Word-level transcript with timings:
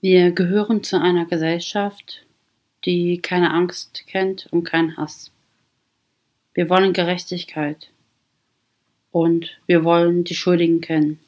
Wir 0.00 0.30
gehören 0.30 0.84
zu 0.84 1.00
einer 1.00 1.26
Gesellschaft, 1.26 2.24
die 2.84 3.18
keine 3.18 3.52
Angst 3.52 4.04
kennt 4.06 4.46
und 4.52 4.62
keinen 4.62 4.96
Hass. 4.96 5.32
Wir 6.54 6.70
wollen 6.70 6.92
Gerechtigkeit 6.92 7.90
und 9.10 9.58
wir 9.66 9.82
wollen 9.82 10.22
die 10.22 10.36
Schuldigen 10.36 10.80
kennen. 10.80 11.18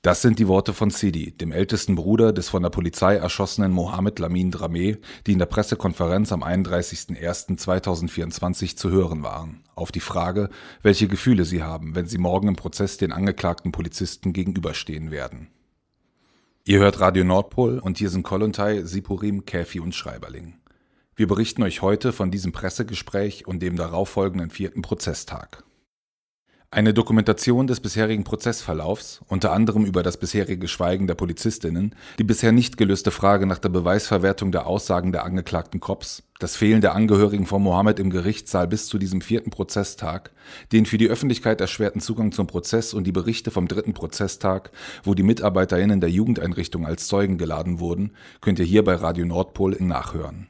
Das 0.00 0.22
sind 0.22 0.38
die 0.38 0.48
Worte 0.48 0.72
von 0.72 0.88
Sidi, 0.88 1.32
dem 1.32 1.52
ältesten 1.52 1.94
Bruder 1.94 2.32
des 2.32 2.48
von 2.48 2.62
der 2.62 2.70
Polizei 2.70 3.16
erschossenen 3.16 3.72
Mohamed 3.72 4.18
Lamin 4.18 4.50
Drameh, 4.50 4.96
die 5.26 5.32
in 5.32 5.38
der 5.38 5.44
Pressekonferenz 5.44 6.32
am 6.32 6.42
31.01.2024 6.42 8.76
zu 8.76 8.90
hören 8.90 9.22
waren, 9.22 9.62
auf 9.74 9.92
die 9.92 10.00
Frage, 10.00 10.48
welche 10.80 11.06
Gefühle 11.06 11.44
sie 11.44 11.62
haben, 11.62 11.94
wenn 11.96 12.06
sie 12.06 12.18
morgen 12.18 12.48
im 12.48 12.56
Prozess 12.56 12.96
den 12.96 13.12
angeklagten 13.12 13.72
Polizisten 13.72 14.32
gegenüberstehen 14.32 15.10
werden. 15.10 15.48
Ihr 16.68 16.80
hört 16.80 16.98
Radio 16.98 17.22
Nordpol 17.22 17.78
und 17.78 17.96
hier 17.96 18.10
sind 18.10 18.24
Kolontai, 18.24 18.82
Sipurim, 18.82 19.44
Käfi 19.44 19.78
und 19.78 19.94
Schreiberling. 19.94 20.58
Wir 21.14 21.28
berichten 21.28 21.62
euch 21.62 21.80
heute 21.80 22.12
von 22.12 22.32
diesem 22.32 22.50
Pressegespräch 22.50 23.46
und 23.46 23.60
dem 23.60 23.76
darauffolgenden 23.76 24.50
vierten 24.50 24.82
Prozesstag. 24.82 25.62
Eine 26.72 26.92
Dokumentation 26.92 27.68
des 27.68 27.78
bisherigen 27.78 28.24
Prozessverlaufs, 28.24 29.20
unter 29.28 29.52
anderem 29.52 29.84
über 29.84 30.02
das 30.02 30.16
bisherige 30.16 30.66
Schweigen 30.66 31.06
der 31.06 31.14
Polizistinnen, 31.14 31.94
die 32.18 32.24
bisher 32.24 32.50
nicht 32.50 32.76
gelöste 32.76 33.12
Frage 33.12 33.46
nach 33.46 33.58
der 33.58 33.68
Beweisverwertung 33.68 34.50
der 34.50 34.66
Aussagen 34.66 35.12
der 35.12 35.24
angeklagten 35.24 35.78
Cops, 35.78 36.24
das 36.40 36.56
Fehlen 36.56 36.80
der 36.80 36.96
Angehörigen 36.96 37.46
von 37.46 37.62
Mohammed 37.62 38.00
im 38.00 38.10
Gerichtssaal 38.10 38.66
bis 38.66 38.88
zu 38.88 38.98
diesem 38.98 39.20
vierten 39.20 39.50
Prozesstag, 39.50 40.32
den 40.72 40.86
für 40.86 40.98
die 40.98 41.08
Öffentlichkeit 41.08 41.60
erschwerten 41.60 42.00
Zugang 42.00 42.32
zum 42.32 42.48
Prozess 42.48 42.94
und 42.94 43.04
die 43.04 43.12
Berichte 43.12 43.52
vom 43.52 43.68
dritten 43.68 43.94
Prozesstag, 43.94 44.72
wo 45.04 45.14
die 45.14 45.22
MitarbeiterInnen 45.22 46.00
der 46.00 46.10
Jugendeinrichtung 46.10 46.84
als 46.84 47.06
Zeugen 47.06 47.38
geladen 47.38 47.78
wurden, 47.78 48.10
könnt 48.40 48.58
ihr 48.58 48.64
hier 48.64 48.82
bei 48.82 48.96
Radio 48.96 49.24
Nordpol 49.24 49.72
in 49.72 49.86
Nachhören. 49.86 50.48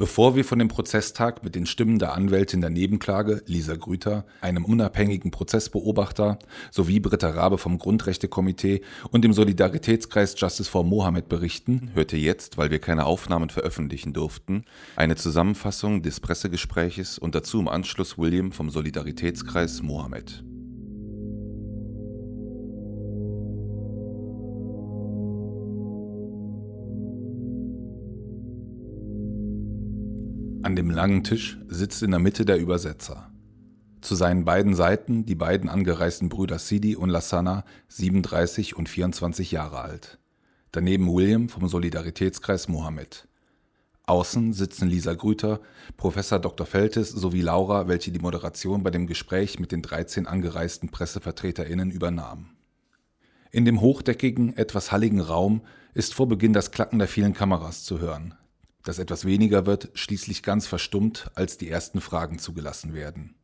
Bevor 0.00 0.34
wir 0.34 0.46
von 0.46 0.58
dem 0.58 0.68
Prozesstag 0.68 1.44
mit 1.44 1.54
den 1.54 1.66
Stimmen 1.66 1.98
der 1.98 2.14
Anwältin 2.14 2.62
der 2.62 2.70
Nebenklage, 2.70 3.42
Lisa 3.44 3.76
Grüter, 3.76 4.24
einem 4.40 4.64
unabhängigen 4.64 5.30
Prozessbeobachter 5.30 6.38
sowie 6.70 7.00
Britta 7.00 7.28
Rabe 7.28 7.58
vom 7.58 7.76
Grundrechtekomitee 7.76 8.80
und 9.10 9.24
dem 9.24 9.34
Solidaritätskreis 9.34 10.40
Justice 10.40 10.70
for 10.70 10.84
Mohammed 10.84 11.28
berichten, 11.28 11.90
hört 11.92 12.14
ihr 12.14 12.18
jetzt, 12.18 12.56
weil 12.56 12.70
wir 12.70 12.78
keine 12.78 13.04
Aufnahmen 13.04 13.50
veröffentlichen 13.50 14.14
durften, 14.14 14.64
eine 14.96 15.16
Zusammenfassung 15.16 16.00
des 16.00 16.18
Pressegespräches 16.18 17.18
und 17.18 17.34
dazu 17.34 17.60
im 17.60 17.68
Anschluss 17.68 18.16
William 18.16 18.52
vom 18.52 18.70
Solidaritätskreis 18.70 19.82
Mohammed. 19.82 20.42
An 30.70 30.76
dem 30.76 30.88
langen 30.88 31.24
Tisch 31.24 31.58
sitzt 31.66 32.00
in 32.04 32.12
der 32.12 32.20
Mitte 32.20 32.44
der 32.44 32.56
Übersetzer. 32.56 33.28
Zu 34.02 34.14
seinen 34.14 34.44
beiden 34.44 34.76
Seiten 34.76 35.26
die 35.26 35.34
beiden 35.34 35.68
angereisten 35.68 36.28
Brüder 36.28 36.60
Sidi 36.60 36.94
und 36.94 37.08
Lassana, 37.08 37.64
37 37.88 38.76
und 38.76 38.88
24 38.88 39.50
Jahre 39.50 39.80
alt. 39.80 40.20
Daneben 40.70 41.12
William 41.12 41.48
vom 41.48 41.66
Solidaritätskreis 41.66 42.68
Mohammed. 42.68 43.26
Außen 44.06 44.52
sitzen 44.52 44.86
Lisa 44.86 45.14
Grüter, 45.14 45.58
Professor 45.96 46.38
Dr. 46.38 46.66
Feltes 46.66 47.10
sowie 47.10 47.40
Laura, 47.40 47.88
welche 47.88 48.12
die 48.12 48.20
Moderation 48.20 48.84
bei 48.84 48.92
dem 48.92 49.08
Gespräch 49.08 49.58
mit 49.58 49.72
den 49.72 49.82
13 49.82 50.28
angereisten 50.28 50.90
PressevertreterInnen 50.90 51.90
übernahm. 51.90 52.50
In 53.50 53.64
dem 53.64 53.80
hochdeckigen, 53.80 54.56
etwas 54.56 54.92
halligen 54.92 55.20
Raum 55.20 55.62
ist 55.94 56.14
vor 56.14 56.28
Beginn 56.28 56.52
das 56.52 56.70
Klacken 56.70 57.00
der 57.00 57.08
vielen 57.08 57.34
Kameras 57.34 57.82
zu 57.82 57.98
hören, 57.98 58.34
das 58.82 58.98
etwas 58.98 59.24
weniger 59.24 59.66
wird, 59.66 59.90
schließlich 59.94 60.42
ganz 60.42 60.66
verstummt, 60.66 61.30
als 61.34 61.58
die 61.58 61.68
ersten 61.68 62.00
Fragen 62.00 62.38
zugelassen 62.38 62.94
werden. 62.94 63.34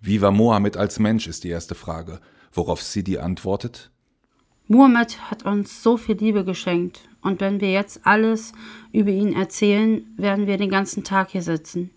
Wie 0.00 0.20
war 0.20 0.32
Mohammed 0.32 0.76
als 0.76 0.98
Mensch, 0.98 1.26
ist 1.26 1.44
die 1.44 1.48
erste 1.50 1.74
Frage, 1.74 2.20
worauf 2.52 2.82
Sidi 2.82 3.18
antwortet. 3.18 3.90
Mohammed 4.68 5.30
hat 5.30 5.44
uns 5.44 5.82
so 5.82 5.96
viel 5.96 6.16
Liebe 6.16 6.44
geschenkt, 6.44 7.08
und 7.20 7.40
wenn 7.40 7.60
wir 7.60 7.70
jetzt 7.70 8.00
alles 8.04 8.52
über 8.92 9.10
ihn 9.10 9.32
erzählen, 9.32 10.04
werden 10.16 10.48
wir 10.48 10.58
den 10.58 10.70
ganzen 10.70 11.04
Tag 11.04 11.30
hier 11.30 11.42
sitzen. 11.42 11.90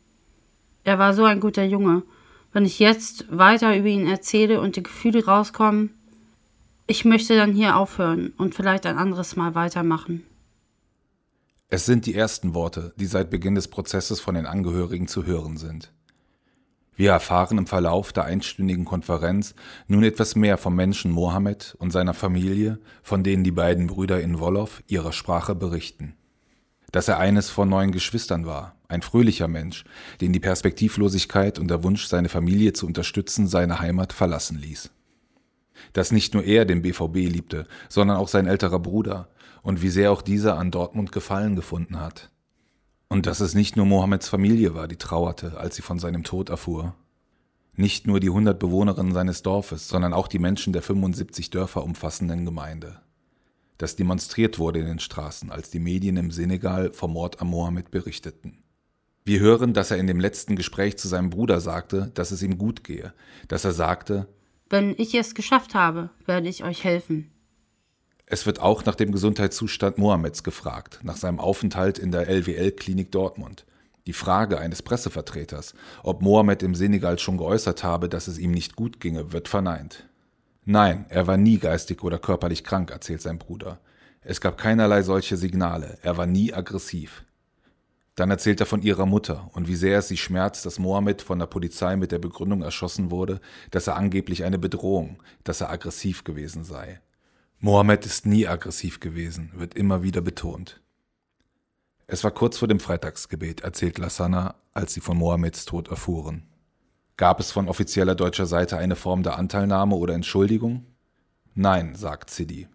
Er 0.83 0.99
war 0.99 1.15
so 1.15 1.23
ein 1.23 1.39
guter 1.39 1.63
Junge. 1.63 2.03
Wenn 2.53 2.63
ich 2.63 2.77
jetzt 2.77 3.25
weiter 3.35 3.75
über 3.75 3.87
ihn 3.87 4.07
erzähle 4.07 4.61
und 4.61 4.75
die 4.75 4.83
Gefühle 4.83 5.25
rauskommen, 5.25 5.89
ich 6.85 7.05
möchte 7.05 7.35
dann 7.35 7.53
hier 7.53 7.75
aufhören 7.75 8.33
und 8.37 8.53
vielleicht 8.53 8.85
ein 8.85 8.99
anderes 8.99 9.35
Mal 9.35 9.55
weitermachen. 9.55 10.23
Es 11.67 11.85
sind 11.85 12.05
die 12.05 12.13
ersten 12.13 12.53
Worte, 12.53 12.93
die 12.97 13.07
seit 13.07 13.31
Beginn 13.31 13.55
des 13.55 13.67
Prozesses 13.69 14.19
von 14.19 14.35
den 14.35 14.45
Angehörigen 14.45 15.07
zu 15.07 15.25
hören 15.25 15.57
sind. 15.57 15.91
Wir 16.95 17.11
erfahren 17.11 17.57
im 17.57 17.67
Verlauf 17.67 18.13
der 18.13 18.25
einstündigen 18.25 18.85
Konferenz 18.85 19.55
nun 19.87 20.03
etwas 20.03 20.35
mehr 20.35 20.57
vom 20.57 20.75
Menschen 20.75 21.11
Mohammed 21.11 21.75
und 21.79 21.91
seiner 21.91 22.13
Familie, 22.13 22.79
von 23.01 23.23
denen 23.23 23.43
die 23.43 23.51
beiden 23.51 23.87
Brüder 23.87 24.21
in 24.21 24.39
Wolof 24.39 24.83
ihrer 24.87 25.11
Sprache 25.11 25.55
berichten. 25.55 26.15
Dass 26.91 27.07
er 27.07 27.17
eines 27.17 27.49
von 27.49 27.67
neun 27.67 27.91
Geschwistern 27.91 28.45
war, 28.45 28.75
ein 28.87 29.01
fröhlicher 29.01 29.47
Mensch, 29.47 29.83
den 30.21 30.31
die 30.31 30.39
Perspektivlosigkeit 30.39 31.59
und 31.59 31.67
der 31.67 31.83
Wunsch, 31.83 32.05
seine 32.05 32.29
Familie 32.29 32.73
zu 32.73 32.85
unterstützen, 32.85 33.47
seine 33.47 33.79
Heimat 33.79 34.13
verlassen 34.13 34.59
ließ. 34.59 34.91
Dass 35.93 36.11
nicht 36.11 36.33
nur 36.33 36.43
er 36.43 36.65
den 36.65 36.81
BVB 36.81 37.15
liebte, 37.15 37.67
sondern 37.89 38.17
auch 38.17 38.27
sein 38.27 38.47
älterer 38.47 38.79
Bruder, 38.79 39.29
und 39.61 39.81
wie 39.81 39.89
sehr 39.89 40.11
auch 40.11 40.21
dieser 40.21 40.57
an 40.59 40.69
Dortmund 40.69 41.11
Gefallen 41.11 41.55
gefunden 41.55 41.99
hat. 41.99 42.29
Und 43.07 43.25
dass 43.25 43.39
es 43.39 43.55
nicht 43.55 43.75
nur 43.75 43.85
Mohammeds 43.85 44.29
Familie 44.29 44.75
war, 44.75 44.87
die 44.87 44.97
trauerte, 44.97 45.57
als 45.57 45.75
sie 45.75 45.81
von 45.81 45.97
seinem 45.97 46.23
Tod 46.23 46.49
erfuhr. 46.49 46.93
Nicht 47.75 48.07
nur 48.07 48.19
die 48.19 48.29
hundert 48.29 48.59
Bewohnerinnen 48.59 49.13
seines 49.13 49.41
Dorfes, 49.41 49.87
sondern 49.87 50.13
auch 50.13 50.27
die 50.27 50.39
Menschen 50.39 50.71
der 50.71 50.81
75 50.81 51.49
Dörfer 51.49 51.83
umfassenden 51.83 52.45
Gemeinde. 52.45 53.01
Das 53.77 53.95
demonstriert 53.95 54.59
wurde 54.59 54.79
in 54.79 54.85
den 54.85 54.99
Straßen, 54.99 55.51
als 55.51 55.71
die 55.71 55.79
Medien 55.79 56.15
im 56.17 56.31
Senegal 56.31 56.93
vom 56.93 57.13
Mord 57.13 57.41
am 57.41 57.47
Mohammed 57.47 57.91
berichteten. 57.91 58.63
Wir 59.25 59.39
hören, 59.39 59.73
dass 59.73 59.89
er 59.89 59.97
in 59.97 60.07
dem 60.07 60.19
letzten 60.19 60.55
Gespräch 60.55 60.97
zu 60.97 61.07
seinem 61.07 61.31
Bruder 61.31 61.59
sagte, 61.59 62.11
dass 62.13 62.31
es 62.31 62.43
ihm 62.43 62.59
gut 62.59 62.83
gehe, 62.83 63.13
dass 63.47 63.65
er 63.65 63.73
sagte, 63.73 64.27
Wenn 64.69 64.95
ich 64.97 65.13
es 65.13 65.35
geschafft 65.35 65.75
habe, 65.75 66.09
werde 66.25 66.49
ich 66.49 66.63
euch 66.63 66.83
helfen. 66.83 67.31
Es 68.25 68.47
wird 68.47 68.59
auch 68.59 68.83
nach 68.85 68.95
dem 68.95 69.11
Gesundheitszustand 69.11 69.99
Mohammeds 69.99 70.43
gefragt, 70.43 70.99
nach 71.03 71.17
seinem 71.17 71.39
Aufenthalt 71.39 71.99
in 71.99 72.11
der 72.11 72.27
LWL-Klinik 72.27 73.11
Dortmund. 73.11 73.65
Die 74.07 74.13
Frage 74.13 74.59
eines 74.59 74.81
Pressevertreters, 74.81 75.75
ob 76.01 76.23
Mohammed 76.23 76.63
im 76.63 76.73
Senegal 76.73 77.19
schon 77.19 77.37
geäußert 77.37 77.83
habe, 77.83 78.09
dass 78.09 78.27
es 78.27 78.39
ihm 78.39 78.51
nicht 78.51 78.75
gut 78.75 78.99
ginge, 78.99 79.31
wird 79.31 79.47
verneint. 79.47 80.07
Nein, 80.63 81.05
er 81.09 81.27
war 81.27 81.37
nie 81.37 81.59
geistig 81.59 82.03
oder 82.03 82.17
körperlich 82.17 82.63
krank, 82.63 82.89
erzählt 82.89 83.21
sein 83.21 83.37
Bruder. 83.37 83.79
Es 84.21 84.41
gab 84.41 84.57
keinerlei 84.57 85.03
solche 85.03 85.37
Signale, 85.37 85.99
er 86.01 86.17
war 86.17 86.25
nie 86.25 86.51
aggressiv. 86.51 87.23
Dann 88.15 88.31
erzählt 88.31 88.61
er 88.61 88.65
von 88.65 88.81
ihrer 88.81 89.05
Mutter 89.05 89.49
und 89.53 89.67
wie 89.67 89.75
sehr 89.75 89.99
es 89.99 90.07
sie 90.07 90.17
schmerzt, 90.17 90.65
dass 90.65 90.79
Mohammed 90.79 91.21
von 91.21 91.37
der 91.37 91.47
Polizei 91.47 91.97
mit 91.97 92.13
der 92.13 92.19
Begründung 92.19 92.61
erschossen 92.61 93.11
wurde, 93.11 93.41
dass 93.71 93.87
er 93.87 93.97
angeblich 93.97 94.45
eine 94.45 94.57
Bedrohung, 94.57 95.21
dass 95.43 95.59
er 95.59 95.69
aggressiv 95.69 96.23
gewesen 96.23 96.63
sei. 96.63 97.01
Mohammed 97.59 98.05
ist 98.05 98.25
nie 98.25 98.47
aggressiv 98.47 99.01
gewesen, 99.01 99.51
wird 99.55 99.73
immer 99.73 100.01
wieder 100.01 100.21
betont. 100.21 100.81
Es 102.07 102.23
war 102.23 102.31
kurz 102.31 102.57
vor 102.57 102.67
dem 102.67 102.79
Freitagsgebet, 102.79 103.61
erzählt 103.61 103.97
Lassana, 103.97 104.55
als 104.73 104.93
sie 104.93 105.01
von 105.01 105.17
Mohammeds 105.17 105.65
Tod 105.65 105.89
erfuhren. 105.89 106.43
Gab 107.17 107.39
es 107.39 107.51
von 107.51 107.67
offizieller 107.67 108.13
deutscher 108.13 108.45
Seite 108.45 108.77
eine 108.77 108.95
Form 108.95 109.23
der 109.23 109.37
Anteilnahme 109.37 109.95
oder 109.95 110.13
Entschuldigung? 110.13 110.85
Nein, 111.53 111.95
sagt 111.95 112.29
Sidi. 112.29 112.67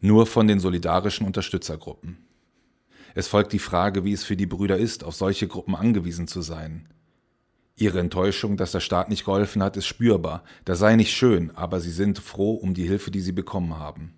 Nur 0.00 0.26
von 0.26 0.48
den 0.48 0.60
solidarischen 0.60 1.26
Unterstützergruppen. 1.26 2.29
Es 3.14 3.28
folgt 3.28 3.52
die 3.52 3.58
Frage, 3.58 4.04
wie 4.04 4.12
es 4.12 4.24
für 4.24 4.36
die 4.36 4.46
Brüder 4.46 4.78
ist, 4.78 5.04
auf 5.04 5.14
solche 5.14 5.48
Gruppen 5.48 5.74
angewiesen 5.74 6.26
zu 6.26 6.42
sein. 6.42 6.88
Ihre 7.76 8.00
Enttäuschung, 8.00 8.56
dass 8.56 8.72
der 8.72 8.80
Staat 8.80 9.08
nicht 9.08 9.24
geholfen 9.24 9.62
hat, 9.62 9.76
ist 9.76 9.86
spürbar. 9.86 10.44
Das 10.64 10.78
sei 10.78 10.96
nicht 10.96 11.12
schön, 11.12 11.50
aber 11.56 11.80
sie 11.80 11.90
sind 11.90 12.18
froh 12.18 12.52
um 12.52 12.74
die 12.74 12.86
Hilfe, 12.86 13.10
die 13.10 13.20
sie 13.20 13.32
bekommen 13.32 13.78
haben. 13.78 14.14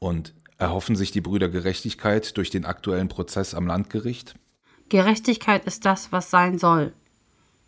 Und 0.00 0.34
erhoffen 0.56 0.96
sich 0.96 1.10
die 1.10 1.20
Brüder 1.20 1.48
Gerechtigkeit 1.48 2.36
durch 2.36 2.50
den 2.50 2.64
aktuellen 2.64 3.08
Prozess 3.08 3.54
am 3.54 3.66
Landgericht? 3.66 4.34
Gerechtigkeit 4.88 5.64
ist 5.66 5.84
das, 5.84 6.10
was 6.12 6.30
sein 6.30 6.58
soll. 6.58 6.92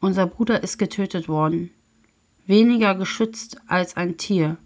Unser 0.00 0.26
Bruder 0.26 0.62
ist 0.62 0.78
getötet 0.78 1.28
worden. 1.28 1.70
Weniger 2.46 2.94
geschützt 2.94 3.58
als 3.66 3.96
ein 3.96 4.16
Tier. 4.16 4.56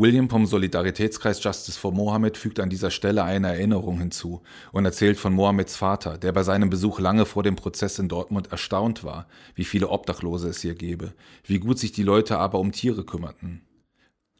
William 0.00 0.30
vom 0.30 0.46
Solidaritätskreis 0.46 1.44
Justice 1.44 1.78
for 1.78 1.92
Mohammed 1.92 2.38
fügt 2.38 2.58
an 2.58 2.70
dieser 2.70 2.90
Stelle 2.90 3.22
eine 3.22 3.48
Erinnerung 3.48 3.98
hinzu 3.98 4.40
und 4.72 4.86
erzählt 4.86 5.18
von 5.18 5.34
Mohammeds 5.34 5.76
Vater, 5.76 6.16
der 6.16 6.32
bei 6.32 6.42
seinem 6.42 6.70
Besuch 6.70 7.00
lange 7.00 7.26
vor 7.26 7.42
dem 7.42 7.54
Prozess 7.54 7.98
in 7.98 8.08
Dortmund 8.08 8.50
erstaunt 8.50 9.04
war, 9.04 9.26
wie 9.54 9.64
viele 9.64 9.90
Obdachlose 9.90 10.48
es 10.48 10.62
hier 10.62 10.74
gebe, 10.74 11.12
wie 11.44 11.58
gut 11.58 11.78
sich 11.78 11.92
die 11.92 12.02
Leute 12.02 12.38
aber 12.38 12.60
um 12.60 12.72
Tiere 12.72 13.04
kümmerten. 13.04 13.60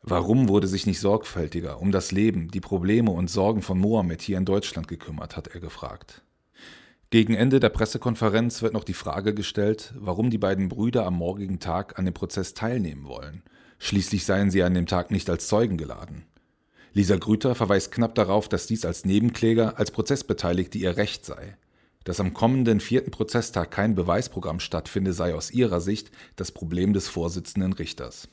Warum 0.02 0.48
wurde 0.48 0.66
sich 0.66 0.86
nicht 0.86 0.98
sorgfältiger 0.98 1.78
um 1.82 1.92
das 1.92 2.10
Leben, 2.10 2.50
die 2.50 2.60
Probleme 2.60 3.10
und 3.10 3.28
Sorgen 3.28 3.60
von 3.60 3.78
Mohammed 3.78 4.22
hier 4.22 4.38
in 4.38 4.46
Deutschland 4.46 4.88
gekümmert, 4.88 5.36
hat 5.36 5.48
er 5.48 5.60
gefragt. 5.60 6.22
Gegen 7.10 7.34
Ende 7.34 7.60
der 7.60 7.68
Pressekonferenz 7.68 8.62
wird 8.62 8.72
noch 8.72 8.84
die 8.84 8.94
Frage 8.94 9.34
gestellt, 9.34 9.92
warum 9.98 10.30
die 10.30 10.38
beiden 10.38 10.70
Brüder 10.70 11.04
am 11.04 11.16
morgigen 11.16 11.60
Tag 11.60 11.98
an 11.98 12.06
dem 12.06 12.14
Prozess 12.14 12.54
teilnehmen 12.54 13.04
wollen. 13.04 13.42
Schließlich 13.80 14.24
seien 14.24 14.50
sie 14.50 14.62
an 14.62 14.74
dem 14.74 14.86
Tag 14.86 15.10
nicht 15.10 15.28
als 15.28 15.48
Zeugen 15.48 15.78
geladen. 15.78 16.26
Lisa 16.92 17.16
Grüter 17.16 17.54
verweist 17.54 17.90
knapp 17.90 18.14
darauf, 18.14 18.48
dass 18.48 18.66
dies 18.66 18.84
als 18.84 19.04
Nebenkläger, 19.04 19.78
als 19.78 19.90
Prozessbeteiligte 19.90 20.78
ihr 20.78 20.96
Recht 20.96 21.24
sei. 21.24 21.56
Dass 22.04 22.20
am 22.20 22.34
kommenden 22.34 22.80
vierten 22.80 23.10
Prozesstag 23.10 23.70
kein 23.70 23.94
Beweisprogramm 23.94 24.60
stattfinde, 24.60 25.12
sei 25.12 25.34
aus 25.34 25.50
ihrer 25.50 25.80
Sicht 25.80 26.10
das 26.36 26.52
Problem 26.52 26.92
des 26.92 27.08
Vorsitzenden 27.08 27.72
Richters. 27.72 28.28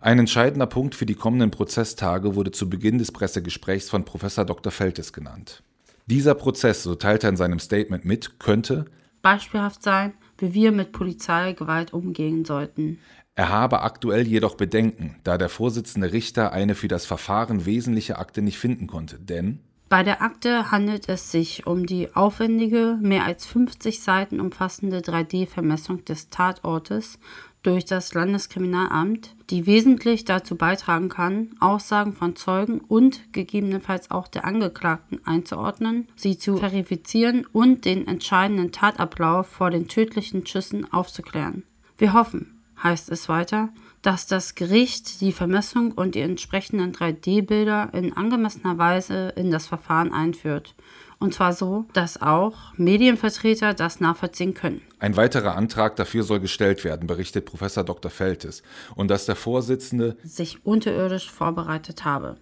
Ein 0.00 0.20
entscheidender 0.20 0.66
Punkt 0.66 0.94
für 0.94 1.06
die 1.06 1.14
kommenden 1.14 1.50
Prozesstage 1.50 2.36
wurde 2.36 2.52
zu 2.52 2.70
Beginn 2.70 2.98
des 2.98 3.10
Pressegesprächs 3.10 3.90
von 3.90 4.04
Professor 4.04 4.44
Dr. 4.44 4.70
Feltes 4.70 5.12
genannt. 5.12 5.62
Dieser 6.06 6.34
Prozess, 6.34 6.84
so 6.84 6.94
teilt 6.94 7.24
er 7.24 7.30
in 7.30 7.36
seinem 7.36 7.58
Statement 7.58 8.04
mit, 8.04 8.38
könnte 8.38 8.86
beispielhaft 9.22 9.82
sein, 9.82 10.14
wie 10.38 10.54
wir 10.54 10.72
mit 10.72 10.92
Polizeigewalt 10.92 11.92
umgehen 11.92 12.44
sollten. 12.44 12.98
Er 13.38 13.50
habe 13.50 13.82
aktuell 13.82 14.26
jedoch 14.26 14.56
Bedenken, 14.56 15.14
da 15.22 15.38
der 15.38 15.48
Vorsitzende 15.48 16.12
Richter 16.12 16.52
eine 16.52 16.74
für 16.74 16.88
das 16.88 17.06
Verfahren 17.06 17.66
wesentliche 17.66 18.18
Akte 18.18 18.42
nicht 18.42 18.58
finden 18.58 18.88
konnte, 18.88 19.16
denn 19.20 19.60
bei 19.88 20.02
der 20.02 20.22
Akte 20.22 20.72
handelt 20.72 21.08
es 21.08 21.30
sich 21.30 21.64
um 21.64 21.86
die 21.86 22.12
aufwendige, 22.16 22.98
mehr 23.00 23.24
als 23.24 23.46
50 23.46 24.02
Seiten 24.02 24.40
umfassende 24.40 24.98
3D-Vermessung 24.98 26.04
des 26.04 26.30
Tatortes 26.30 27.20
durch 27.62 27.84
das 27.84 28.12
Landeskriminalamt, 28.12 29.36
die 29.50 29.66
wesentlich 29.66 30.24
dazu 30.24 30.56
beitragen 30.56 31.08
kann, 31.08 31.50
Aussagen 31.60 32.14
von 32.14 32.34
Zeugen 32.34 32.80
und 32.80 33.32
gegebenenfalls 33.32 34.10
auch 34.10 34.26
der 34.26 34.46
Angeklagten 34.46 35.24
einzuordnen, 35.24 36.08
sie 36.16 36.38
zu 36.38 36.56
verifizieren 36.56 37.46
und 37.52 37.84
den 37.84 38.08
entscheidenden 38.08 38.72
Tatablauf 38.72 39.46
vor 39.46 39.70
den 39.70 39.86
tödlichen 39.86 40.44
Schüssen 40.44 40.92
aufzuklären. 40.92 41.62
Wir 41.98 42.12
hoffen, 42.12 42.57
heißt 42.82 43.10
es 43.10 43.28
weiter, 43.28 43.70
dass 44.02 44.26
das 44.26 44.54
Gericht 44.54 45.20
die 45.20 45.32
Vermessung 45.32 45.92
und 45.92 46.14
die 46.14 46.20
entsprechenden 46.20 46.92
3D-Bilder 46.92 47.90
in 47.92 48.12
angemessener 48.12 48.78
Weise 48.78 49.32
in 49.36 49.50
das 49.50 49.66
Verfahren 49.66 50.12
einführt 50.12 50.74
und 51.18 51.34
zwar 51.34 51.52
so, 51.52 51.86
dass 51.92 52.20
auch 52.22 52.76
Medienvertreter 52.76 53.74
das 53.74 54.00
nachvollziehen 54.00 54.54
können. 54.54 54.82
Ein 54.98 55.16
weiterer 55.16 55.56
Antrag 55.56 55.96
dafür 55.96 56.22
soll 56.22 56.40
gestellt 56.40 56.84
werden, 56.84 57.06
berichtet 57.06 57.44
Professor 57.44 57.84
Dr. 57.84 58.10
Feltes, 58.10 58.62
und 58.94 59.10
dass 59.10 59.26
der 59.26 59.36
Vorsitzende 59.36 60.16
sich 60.22 60.64
unterirdisch 60.64 61.30
vorbereitet 61.30 62.04
habe. 62.04 62.36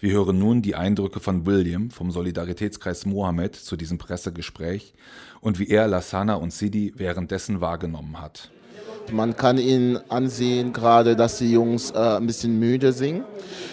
Wir 0.00 0.12
hören 0.12 0.38
nun 0.38 0.62
die 0.62 0.74
Eindrücke 0.74 1.20
von 1.20 1.44
William 1.44 1.90
vom 1.90 2.10
Solidaritätskreis 2.10 3.04
Mohammed 3.04 3.54
zu 3.54 3.76
diesem 3.76 3.98
Pressegespräch 3.98 4.94
und 5.40 5.58
wie 5.58 5.68
er 5.68 5.88
Lassana 5.88 6.34
und 6.34 6.52
Sidi 6.52 6.94
währenddessen 6.96 7.60
wahrgenommen 7.60 8.20
hat. 8.20 8.50
Man 9.12 9.36
kann 9.36 9.58
ihnen 9.58 9.98
ansehen, 10.08 10.72
gerade, 10.72 11.16
dass 11.16 11.38
die 11.38 11.50
Jungs 11.50 11.90
äh, 11.90 11.98
ein 11.98 12.26
bisschen 12.26 12.58
müde 12.58 12.92
sind. 12.92 13.24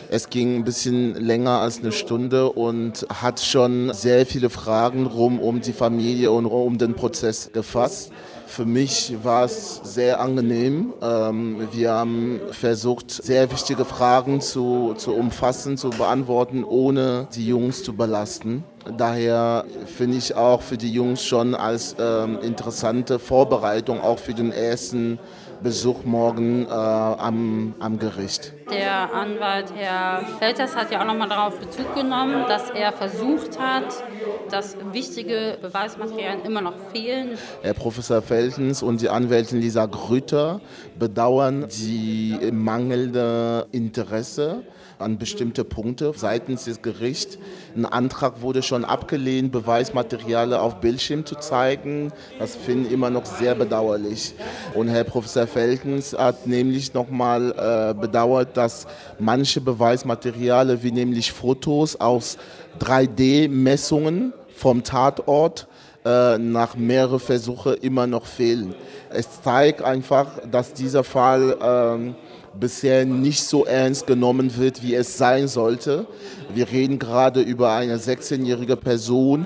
Es 0.09 0.29
ging 0.29 0.56
ein 0.56 0.63
bisschen 0.63 1.15
länger 1.15 1.59
als 1.59 1.79
eine 1.79 1.91
Stunde 1.91 2.51
und 2.51 3.06
hat 3.09 3.39
schon 3.39 3.94
sehr 3.94 4.25
viele 4.25 4.50
Fragen 4.50 5.06
rum 5.06 5.39
um 5.39 5.62
die 5.62 5.74
Familie 5.74 6.31
und 6.31 6.45
um 6.45 6.77
den 6.77 6.95
Prozess 6.95 7.51
gefasst. 7.51 8.12
Für 8.47 8.65
mich 8.65 9.13
war 9.24 9.44
es 9.44 9.81
sehr 9.83 10.21
angenehm. 10.21 10.94
Ähm, 11.01 11.68
wir 11.73 11.91
haben 11.91 12.39
versucht, 12.51 13.12
sehr 13.12 13.51
wichtige 13.51 13.83
Fragen 13.83 14.39
zu, 14.39 14.95
zu 14.97 15.13
umfassen, 15.13 15.77
zu 15.77 15.89
beantworten, 15.89 16.63
ohne 16.63 17.27
die 17.35 17.45
Jungs 17.45 17.83
zu 17.83 17.94
belasten. 17.94 18.63
Daher 18.95 19.66
finde 19.86 20.18
ich 20.18 20.36
auch 20.36 20.62
für 20.62 20.78
die 20.78 20.92
Jungs 20.92 21.24
schon 21.24 21.56
als 21.56 21.95
ähm, 22.00 22.39
interessante 22.42 23.19
Vorbereitung, 23.19 24.01
auch 24.01 24.19
für 24.19 24.34
den 24.34 24.51
ersten 24.51 25.19
Besuch 25.62 26.04
morgen 26.04 26.66
äh, 26.66 26.69
am, 26.69 27.75
am 27.80 28.00
Gericht. 28.00 28.54
Der 28.69 29.14
Anwalt 29.14 29.72
Herr 29.75 30.24
Felters 30.40 30.75
hat 30.75 30.92
ja 30.92 31.02
auch 31.02 31.06
nochmal 31.06 31.30
darauf 31.30 31.58
Bezug 31.58 31.96
genommen, 31.96 32.46
dass 32.50 32.69
er 32.69 32.92
versucht 32.92 33.58
hat, 33.58 34.04
dass 34.52 34.75
wichtige 34.92 35.58
Beweismaterialien 35.62 36.44
immer 36.44 36.62
noch 36.62 36.74
fehlen. 36.94 37.38
Herr 37.62 37.74
Professor 37.74 38.22
Feltens 38.22 38.84
und 38.84 39.00
die 39.02 39.10
Anwältin 39.10 39.62
Lisa 39.62 39.86
Grütter 39.86 40.60
bedauern 41.00 41.68
die 41.69 42.38
mangelnde 42.52 43.68
Interesse 43.72 44.64
an 45.00 45.18
bestimmte 45.18 45.64
Punkte 45.64 46.12
seitens 46.16 46.66
des 46.66 46.81
Gerichts. 46.81 47.38
Ein 47.75 47.86
Antrag 47.86 48.42
wurde 48.42 48.64
schon 48.64 48.86
abgelehnt, 48.86 49.52
Beweismaterialien 49.52 50.60
auf 50.60 50.80
Bildschirm 50.81 51.25
zu 51.25 51.36
zeigen. 51.36 52.12
Das 52.40 52.56
finde 52.56 52.88
ich 52.88 52.94
immer 52.94 53.10
noch 53.10 53.25
sehr 53.25 53.56
bedauerlich. 53.56 54.34
Und 54.74 54.88
Herr 54.88 55.04
Professor 55.04 55.48
Feltens 55.48 56.18
hat 56.18 56.48
nämlich 56.48 56.94
nochmal 56.94 57.52
äh, 57.52 57.94
bedauert, 57.94 58.56
dass 58.57 58.88
manche 59.19 59.62
Beweismaterialien, 59.62 60.83
wie 60.83 60.92
nämlich 60.92 61.31
Fotos 61.31 61.95
aus 61.95 62.38
3D-Messungen 62.80 64.33
vom 64.56 64.83
Tatort, 64.83 65.68
äh, 66.04 66.38
nach 66.38 66.75
mehreren 66.75 67.19
Versuchen 67.19 67.75
immer 67.75 68.07
noch 68.07 68.25
fehlen. 68.25 68.74
Es 69.09 69.42
zeigt 69.42 69.81
einfach, 69.81 70.27
dass 70.50 70.74
dieser 70.74 71.04
Fall 71.04 71.57
ähm, 71.62 72.15
bisher 72.59 73.06
nicht 73.06 73.44
so 73.44 73.65
ernst 73.65 74.07
genommen 74.07 74.56
wird, 74.57 74.81
wie 74.83 74.95
es 74.95 75.18
sein 75.18 75.48
sollte. 75.48 76.07
Wir 76.54 76.71
reden 76.71 76.98
gerade 76.98 77.42
über 77.42 77.74
eine 77.74 77.98
16-jährige 77.98 78.77
Person, 78.77 79.45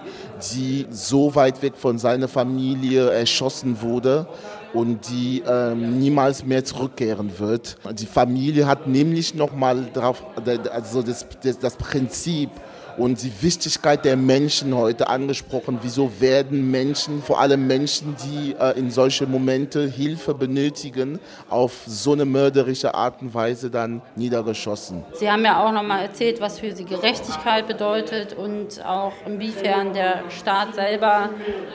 die 0.53 0.87
so 0.89 1.35
weit 1.35 1.61
weg 1.61 1.73
von 1.75 1.97
seiner 1.97 2.27
Familie 2.27 3.09
erschossen 3.09 3.81
wurde 3.81 4.27
und 4.73 5.09
die 5.09 5.43
ähm, 5.47 5.99
niemals 5.99 6.45
mehr 6.45 6.63
zurückkehren 6.63 7.39
wird. 7.39 7.77
Die 7.93 8.05
Familie 8.05 8.67
hat 8.67 8.87
nämlich 8.87 9.33
nochmal 9.35 9.87
darauf, 9.93 10.23
also 10.71 11.01
das, 11.01 11.25
das, 11.43 11.59
das 11.59 11.75
Prinzip 11.75 12.49
und 12.97 13.21
die 13.23 13.31
Wichtigkeit 13.41 14.05
der 14.05 14.17
Menschen 14.17 14.75
heute 14.75 15.07
angesprochen. 15.07 15.79
Wieso 15.81 16.11
werden 16.19 16.69
Menschen, 16.71 17.21
vor 17.21 17.39
allem 17.39 17.67
Menschen, 17.67 18.15
die 18.25 18.55
äh, 18.59 18.77
in 18.77 18.91
solche 18.91 19.25
Momente 19.25 19.87
Hilfe 19.87 20.33
benötigen, 20.33 21.19
auf 21.49 21.73
so 21.85 22.13
eine 22.13 22.25
mörderische 22.25 22.93
Art 22.93 23.21
und 23.21 23.33
Weise 23.33 23.69
dann 23.69 24.01
niedergeschossen? 24.15 25.03
Sie 25.13 25.29
haben 25.29 25.45
ja 25.45 25.65
auch 25.65 25.71
nochmal 25.71 26.03
erzählt, 26.03 26.41
was 26.41 26.59
für 26.59 26.71
Sie 26.75 26.85
Gerechtigkeit 26.85 27.67
bedeutet 27.67 28.33
und 28.33 28.83
auch 28.85 29.13
inwiefern 29.25 29.93
der 29.93 30.23
Staat 30.29 30.75
selber 30.75 31.29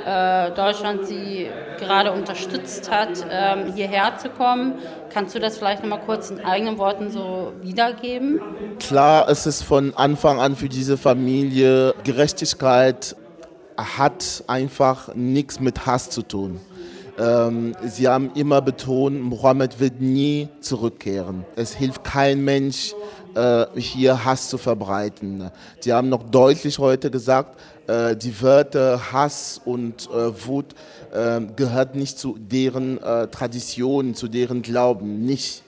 äh, 0.05 0.51
Deutschland 0.53 1.07
Sie 1.07 1.49
gerade 1.79 2.13
unterstützt 2.13 2.91
hat, 2.91 3.11
äh, 3.29 3.73
hierher 3.73 4.17
zu 4.19 4.29
kommen. 4.31 4.75
Kannst 5.17 5.35
du 5.35 5.39
das 5.39 5.57
vielleicht 5.57 5.83
nochmal 5.83 6.03
kurz 6.05 6.29
in 6.29 6.41
eigenen 6.41 6.77
Worten 6.77 7.11
so 7.11 7.55
wiedergeben? 7.63 8.39
Klar, 8.79 9.27
es 9.31 9.47
ist 9.47 9.63
von 9.63 9.95
Anfang 9.95 10.41
an 10.41 10.57
für 10.57 10.69
diese 10.69 10.99
Familie 10.99 11.95
Gerechtigkeit 12.05 13.17
hat 13.79 14.45
einfach 14.47 15.15
nichts 15.15 15.59
mit 15.59 15.87
Hass 15.87 16.11
zu 16.11 16.21
tun. 16.21 16.61
Ähm, 17.19 17.75
sie 17.83 18.09
haben 18.09 18.31
immer 18.35 18.61
betont, 18.61 19.23
Mohammed 19.23 19.81
wird 19.81 20.03
nie 20.03 20.51
zurückkehren. 20.61 21.47
Es 21.57 21.75
hilft 21.75 22.05
kein 22.05 22.45
Mensch, 22.45 22.95
äh, 23.37 23.67
hier 23.81 24.25
Hass 24.25 24.49
zu 24.49 24.59
verbreiten. 24.59 25.51
Sie 25.81 25.93
haben 25.93 26.09
noch 26.09 26.23
deutlich 26.25 26.79
heute 26.79 27.11
gesagt, 27.11 27.61
äh, 27.87 28.17
die 28.17 28.41
Wörter 28.41 29.13
Hass 29.13 29.61
und 29.65 30.09
äh, 30.11 30.47
Wut 30.47 30.75
äh, 31.13 31.41
gehört 31.55 31.95
nicht 31.95 32.19
zu 32.19 32.37
deren 32.39 32.99
äh, 33.03 33.29
Traditionen, 33.29 34.15
zu 34.15 34.29
deren 34.29 34.63
Glauben, 34.63 35.25
nicht. 35.25 35.63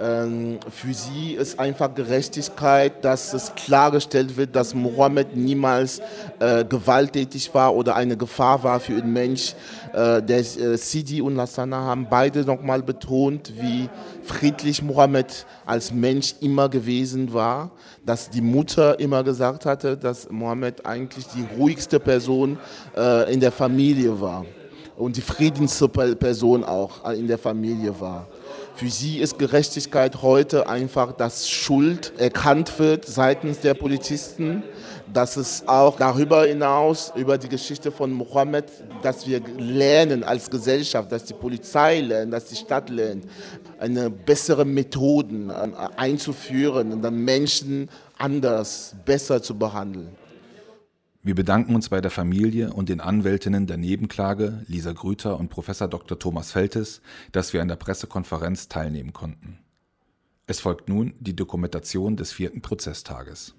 Ähm, 0.00 0.58
für 0.70 0.92
sie 0.92 1.34
ist 1.34 1.60
einfach 1.60 1.94
Gerechtigkeit, 1.94 3.04
dass 3.04 3.32
es 3.32 3.54
klargestellt 3.54 4.36
wird, 4.36 4.56
dass 4.56 4.74
Mohammed 4.74 5.36
niemals 5.36 6.00
äh, 6.40 6.64
gewalttätig 6.64 7.54
war 7.54 7.74
oder 7.74 7.94
eine 7.94 8.16
Gefahr 8.16 8.64
war 8.64 8.80
für 8.80 8.94
den 8.94 9.12
Mensch. 9.12 9.54
Äh, 9.92 10.20
der 10.20 10.38
äh, 10.40 10.76
Sidi 10.76 11.22
und 11.22 11.36
Lassana 11.36 11.76
haben 11.76 12.08
beide 12.10 12.40
nochmal 12.40 12.82
betont, 12.82 13.52
wie 13.60 13.88
friedlich 14.24 14.82
Mohammed 14.82 15.46
als 15.64 15.92
Mensch 15.92 16.34
immer 16.40 16.68
gewesen 16.68 17.32
war, 17.32 17.70
dass 18.04 18.30
die 18.30 18.40
Mutter 18.40 18.98
immer 18.98 19.22
gesagt 19.22 19.64
hatte, 19.64 19.96
dass 19.96 20.28
Mohammed 20.28 20.84
eigentlich 20.84 21.26
die 21.28 21.46
ruhigste 21.56 22.00
Person 22.00 22.58
äh, 22.96 23.32
in 23.32 23.38
der 23.38 23.52
Familie 23.52 24.20
war 24.20 24.44
und 24.96 25.16
die 25.16 25.20
friedenste 25.20 25.88
Person 25.88 26.64
auch 26.64 27.08
in 27.12 27.26
der 27.28 27.38
Familie 27.38 27.98
war. 28.00 28.26
Für 28.76 28.90
sie 28.90 29.18
ist 29.18 29.38
Gerechtigkeit 29.38 30.20
heute 30.22 30.68
einfach, 30.68 31.12
dass 31.12 31.48
Schuld 31.48 32.12
erkannt 32.18 32.76
wird 32.80 33.04
seitens 33.04 33.60
der 33.60 33.74
Polizisten, 33.74 34.64
dass 35.12 35.36
es 35.36 35.62
auch 35.68 35.96
darüber 35.96 36.44
hinaus, 36.44 37.12
über 37.14 37.38
die 37.38 37.48
Geschichte 37.48 37.92
von 37.92 38.10
Mohammed, 38.10 38.64
dass 39.00 39.28
wir 39.28 39.40
lernen 39.58 40.24
als 40.24 40.50
Gesellschaft, 40.50 41.12
dass 41.12 41.24
die 41.24 41.34
Polizei 41.34 42.00
lernt, 42.00 42.32
dass 42.32 42.46
die 42.46 42.56
Stadt 42.56 42.90
lernt, 42.90 43.26
eine 43.78 44.10
bessere 44.10 44.64
Methoden 44.64 45.50
äh, 45.50 45.54
einzuführen 45.96 46.92
und 46.92 47.02
dann 47.02 47.16
Menschen 47.16 47.88
anders, 48.18 48.96
besser 49.04 49.40
zu 49.40 49.56
behandeln. 49.56 50.16
Wir 51.26 51.34
bedanken 51.34 51.74
uns 51.74 51.88
bei 51.88 52.02
der 52.02 52.10
Familie 52.10 52.74
und 52.74 52.90
den 52.90 53.00
Anwältinnen 53.00 53.66
der 53.66 53.78
Nebenklage, 53.78 54.62
Lisa 54.68 54.92
Grüter 54.92 55.38
und 55.40 55.48
Professor 55.48 55.88
Dr. 55.88 56.18
Thomas 56.18 56.52
Feltes, 56.52 57.00
dass 57.32 57.54
wir 57.54 57.62
an 57.62 57.68
der 57.68 57.76
Pressekonferenz 57.76 58.68
teilnehmen 58.68 59.14
konnten. 59.14 59.58
Es 60.46 60.60
folgt 60.60 60.90
nun 60.90 61.14
die 61.20 61.34
Dokumentation 61.34 62.16
des 62.16 62.30
vierten 62.30 62.60
Prozesstages. 62.60 63.54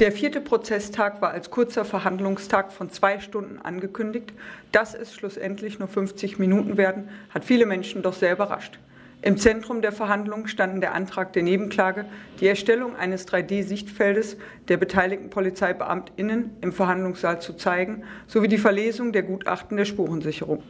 Der 0.00 0.12
vierte 0.12 0.40
Prozesstag 0.40 1.20
war 1.20 1.32
als 1.32 1.50
kurzer 1.50 1.84
Verhandlungstag 1.84 2.72
von 2.72 2.88
zwei 2.88 3.20
Stunden 3.20 3.58
angekündigt. 3.58 4.32
Dass 4.72 4.94
es 4.94 5.12
schlussendlich 5.12 5.78
nur 5.78 5.88
50 5.88 6.38
Minuten 6.38 6.78
werden, 6.78 7.10
hat 7.28 7.44
viele 7.44 7.66
Menschen 7.66 8.02
doch 8.02 8.14
sehr 8.14 8.32
überrascht. 8.32 8.78
Im 9.20 9.36
Zentrum 9.36 9.82
der 9.82 9.90
Verhandlungen 9.90 10.46
standen 10.46 10.80
der 10.80 10.94
Antrag 10.94 11.32
der 11.32 11.42
Nebenklage, 11.42 12.04
die 12.38 12.46
Erstellung 12.46 12.94
eines 12.94 13.26
3D-Sichtfeldes 13.26 14.36
der 14.68 14.76
beteiligten 14.76 15.28
PolizeibeamtInnen 15.28 16.56
im 16.60 16.72
Verhandlungssaal 16.72 17.40
zu 17.40 17.54
zeigen, 17.54 18.04
sowie 18.28 18.46
die 18.46 18.58
Verlesung 18.58 19.12
der 19.12 19.24
Gutachten 19.24 19.76
der 19.76 19.86
Spurensicherung. 19.86 20.62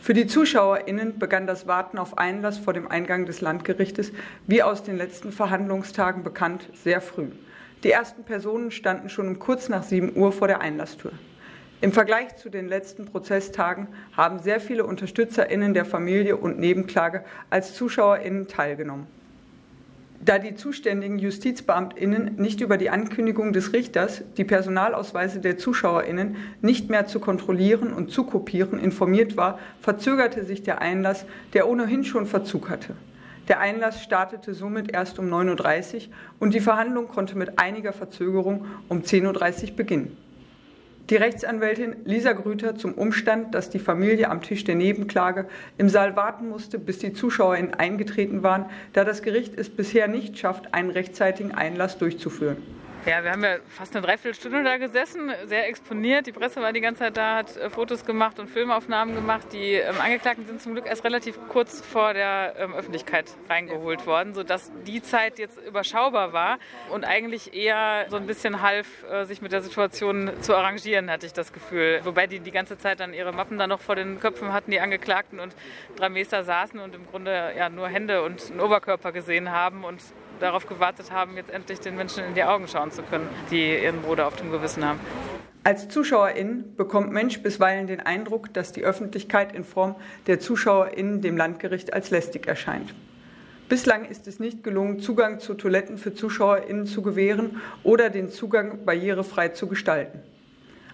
Für 0.00 0.14
die 0.14 0.26
ZuschauerInnen 0.26 1.18
begann 1.20 1.46
das 1.46 1.68
Warten 1.68 1.98
auf 1.98 2.18
Einlass 2.18 2.58
vor 2.58 2.72
dem 2.72 2.88
Eingang 2.88 3.24
des 3.24 3.40
Landgerichtes, 3.40 4.12
wie 4.48 4.64
aus 4.64 4.82
den 4.82 4.96
letzten 4.96 5.30
Verhandlungstagen 5.30 6.24
bekannt, 6.24 6.68
sehr 6.74 7.00
früh. 7.00 7.28
Die 7.84 7.92
ersten 7.92 8.24
Personen 8.24 8.72
standen 8.72 9.08
schon 9.10 9.28
um 9.28 9.38
kurz 9.38 9.68
nach 9.68 9.84
7 9.84 10.16
Uhr 10.16 10.32
vor 10.32 10.48
der 10.48 10.60
Einlasstür. 10.60 11.12
Im 11.82 11.92
Vergleich 11.92 12.36
zu 12.36 12.48
den 12.48 12.68
letzten 12.68 13.04
Prozesstagen 13.04 13.88
haben 14.16 14.38
sehr 14.38 14.60
viele 14.60 14.86
UnterstützerInnen 14.86 15.74
der 15.74 15.84
Familie 15.84 16.38
und 16.38 16.58
Nebenklage 16.58 17.22
als 17.50 17.74
ZuschauerInnen 17.74 18.48
teilgenommen. 18.48 19.06
Da 20.24 20.38
die 20.38 20.54
zuständigen 20.54 21.18
JustizbeamtInnen 21.18 22.36
nicht 22.36 22.62
über 22.62 22.78
die 22.78 22.88
Ankündigung 22.88 23.52
des 23.52 23.74
Richters, 23.74 24.22
die 24.38 24.44
Personalausweise 24.44 25.40
der 25.40 25.58
ZuschauerInnen 25.58 26.36
nicht 26.62 26.88
mehr 26.88 27.06
zu 27.06 27.20
kontrollieren 27.20 27.92
und 27.92 28.10
zu 28.10 28.24
kopieren, 28.24 28.78
informiert 28.78 29.36
war, 29.36 29.58
verzögerte 29.82 30.44
sich 30.44 30.62
der 30.62 30.80
Einlass, 30.80 31.26
der 31.52 31.68
ohnehin 31.68 32.04
schon 32.04 32.24
Verzug 32.24 32.70
hatte. 32.70 32.94
Der 33.48 33.60
Einlass 33.60 34.02
startete 34.02 34.54
somit 34.54 34.92
erst 34.92 35.18
um 35.18 35.26
9.30 35.26 35.94
Uhr 35.94 36.02
und 36.40 36.54
die 36.54 36.60
Verhandlung 36.60 37.06
konnte 37.06 37.36
mit 37.36 37.58
einiger 37.58 37.92
Verzögerung 37.92 38.64
um 38.88 39.02
10.30 39.02 39.70
Uhr 39.70 39.76
beginnen. 39.76 40.16
Die 41.08 41.14
Rechtsanwältin 41.14 41.94
Lisa 42.04 42.32
Grüter 42.32 42.74
zum 42.74 42.94
Umstand, 42.94 43.54
dass 43.54 43.70
die 43.70 43.78
Familie 43.78 44.28
am 44.28 44.42
Tisch 44.42 44.64
der 44.64 44.74
Nebenklage 44.74 45.46
im 45.78 45.88
Saal 45.88 46.16
warten 46.16 46.48
musste, 46.48 46.80
bis 46.80 46.98
die 46.98 47.12
ZuschauerInnen 47.12 47.74
eingetreten 47.74 48.42
waren, 48.42 48.64
da 48.92 49.04
das 49.04 49.22
Gericht 49.22 49.52
es 49.56 49.70
bisher 49.70 50.08
nicht 50.08 50.36
schafft, 50.36 50.74
einen 50.74 50.90
rechtzeitigen 50.90 51.52
Einlass 51.52 51.98
durchzuführen. 51.98 52.56
Ja, 53.06 53.22
wir 53.22 53.30
haben 53.30 53.44
ja 53.44 53.58
fast 53.68 53.94
eine 53.94 54.04
Dreiviertelstunde 54.04 54.64
da 54.64 54.78
gesessen, 54.78 55.30
sehr 55.44 55.68
exponiert. 55.68 56.26
Die 56.26 56.32
Presse 56.32 56.60
war 56.60 56.72
die 56.72 56.80
ganze 56.80 57.02
Zeit 57.02 57.16
da, 57.16 57.36
hat 57.36 57.56
äh, 57.56 57.70
Fotos 57.70 58.04
gemacht 58.04 58.40
und 58.40 58.50
Filmaufnahmen 58.50 59.14
gemacht. 59.14 59.46
Die 59.52 59.74
ähm, 59.74 60.00
Angeklagten 60.00 60.44
sind 60.44 60.60
zum 60.60 60.72
Glück 60.72 60.86
erst 60.86 61.04
relativ 61.04 61.38
kurz 61.48 61.80
vor 61.80 62.14
der 62.14 62.56
ähm, 62.58 62.74
Öffentlichkeit 62.74 63.26
reingeholt 63.48 64.08
worden, 64.08 64.34
sodass 64.34 64.72
die 64.88 65.02
Zeit 65.02 65.38
jetzt 65.38 65.56
überschaubar 65.56 66.32
war 66.32 66.58
und 66.90 67.04
eigentlich 67.04 67.54
eher 67.54 68.06
so 68.10 68.16
ein 68.16 68.26
bisschen 68.26 68.60
half, 68.60 68.88
äh, 69.08 69.24
sich 69.24 69.40
mit 69.40 69.52
der 69.52 69.62
Situation 69.62 70.32
zu 70.40 70.56
arrangieren, 70.56 71.08
hatte 71.08 71.26
ich 71.26 71.32
das 71.32 71.52
Gefühl. 71.52 72.00
Wobei 72.02 72.26
die 72.26 72.40
die 72.40 72.50
ganze 72.50 72.76
Zeit 72.76 72.98
dann 72.98 73.14
ihre 73.14 73.30
Mappen 73.30 73.56
dann 73.56 73.70
noch 73.70 73.82
vor 73.82 73.94
den 73.94 74.18
Köpfen 74.18 74.52
hatten, 74.52 74.72
die 74.72 74.80
Angeklagten 74.80 75.38
und 75.38 75.54
drei 75.94 76.08
Meter 76.08 76.42
saßen 76.42 76.80
und 76.80 76.92
im 76.96 77.06
Grunde 77.06 77.52
ja 77.56 77.68
nur 77.68 77.86
Hände 77.86 78.24
und 78.24 78.50
einen 78.50 78.58
Oberkörper 78.58 79.12
gesehen 79.12 79.52
haben 79.52 79.84
und 79.84 80.00
darauf 80.40 80.66
gewartet 80.66 81.10
haben, 81.10 81.36
jetzt 81.36 81.50
endlich 81.50 81.80
den 81.80 81.96
Menschen 81.96 82.24
in 82.24 82.34
die 82.34 82.44
Augen 82.44 82.68
schauen 82.68 82.90
zu 82.90 83.02
können, 83.02 83.28
die 83.50 83.82
ihren 83.82 84.02
Bruder 84.02 84.26
auf 84.26 84.36
dem 84.36 84.50
Gewissen 84.50 84.84
haben. 84.84 85.00
Als 85.64 85.88
Zuschauerin 85.88 86.76
bekommt 86.76 87.10
Mensch 87.10 87.42
bisweilen 87.42 87.88
den 87.88 88.00
Eindruck, 88.00 88.54
dass 88.54 88.70
die 88.72 88.84
Öffentlichkeit 88.84 89.52
in 89.52 89.64
Form 89.64 89.96
der 90.28 90.38
Zuschauerinnen 90.38 91.22
dem 91.22 91.36
Landgericht 91.36 91.92
als 91.92 92.10
lästig 92.10 92.46
erscheint. 92.46 92.94
Bislang 93.68 94.04
ist 94.04 94.28
es 94.28 94.38
nicht 94.38 94.62
gelungen, 94.62 95.00
Zugang 95.00 95.40
zu 95.40 95.54
Toiletten 95.54 95.98
für 95.98 96.14
Zuschauerinnen 96.14 96.86
zu 96.86 97.02
gewähren 97.02 97.60
oder 97.82 98.10
den 98.10 98.30
Zugang 98.30 98.84
barrierefrei 98.84 99.48
zu 99.48 99.66
gestalten. 99.66 100.20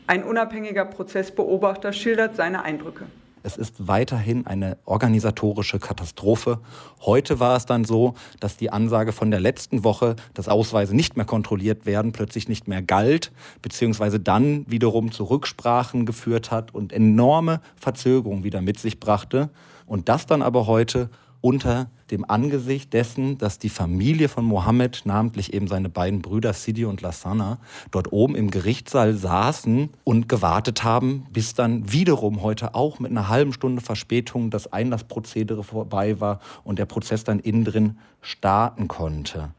Ein 0.07 0.25
unabhängiger 0.25 0.87
Prozessbeobachter 0.87 1.93
schildert 1.93 2.35
seine 2.35 2.65
Eindrücke. 2.65 3.05
Es 3.43 3.57
ist 3.57 3.89
weiterhin 3.89 4.47
eine 4.47 4.79
organisatorische 4.85 5.79
Katastrophe. 5.79 6.61
Heute 7.01 7.41
war 7.41 7.57
es 7.57 7.67
dann 7.67 7.85
so, 7.85 8.15
dass 8.39 8.57
die 8.57 8.71
Ansage 8.71 9.13
von 9.13 9.31
der 9.31 9.41
letzten 9.41 9.83
Woche, 9.83 10.17
dass 10.35 10.49
Ausweise 10.49 10.95
nicht 10.95 11.17
mehr 11.17 11.27
kontrolliert 11.27 11.85
werden, 11.85 12.13
plötzlich 12.13 12.49
nicht 12.49 12.69
mehr 12.69 12.83
galt, 12.83 13.33
beziehungsweise 13.61 14.21
dann 14.21 14.65
wiederum 14.71 15.11
zu 15.11 15.25
Rücksprachen 15.25 16.07
geführt 16.07 16.51
hat 16.51 16.73
und 16.75 16.93
enorme 16.93 17.61
Verzögerungen 17.77 18.45
wieder 18.45 18.63
mit 18.63 18.79
sich 18.79 19.01
brachte. 19.01 19.51
Und 19.87 20.09
das 20.09 20.27
dann 20.27 20.43
aber 20.43 20.67
heute 20.67 21.11
unter 21.41 21.91
dem 22.13 22.29
Angesicht 22.29 22.93
dessen, 22.93 23.39
dass 23.39 23.59
die 23.59 23.71
Familie 23.71 24.29
von 24.29 24.45
Mohammed, 24.45 25.03
namentlich 25.05 25.53
eben 25.53 25.67
seine 25.67 25.89
beiden 25.89 26.23
Brüder 26.23 26.53
Sidi 26.53 26.85
und 26.85 27.01
Lassana, 27.01 27.59
dort 27.91 28.13
oben 28.13 28.37
im 28.37 28.51
Gerichtssaal 28.51 29.15
saßen 29.15 29.89
und 30.05 30.29
gewartet 30.29 30.85
haben, 30.85 31.27
bis 31.33 31.55
dann 31.55 31.91
wiederum 31.91 32.43
heute 32.43 32.75
auch 32.75 33.01
mit 33.01 33.11
einer 33.11 33.29
halben 33.29 33.53
Stunde 33.53 33.83
Verspätung 33.83 34.51
das 34.51 34.73
Einlassprozedere 34.73 35.65
vorbei 35.65 36.21
war 36.21 36.41
und 36.63 36.79
der 36.79 36.87
Prozess 36.87 37.25
dann 37.25 37.41
innen 37.41 37.65
drin 37.65 37.99
starten 38.21 38.87
konnte. 38.87 39.51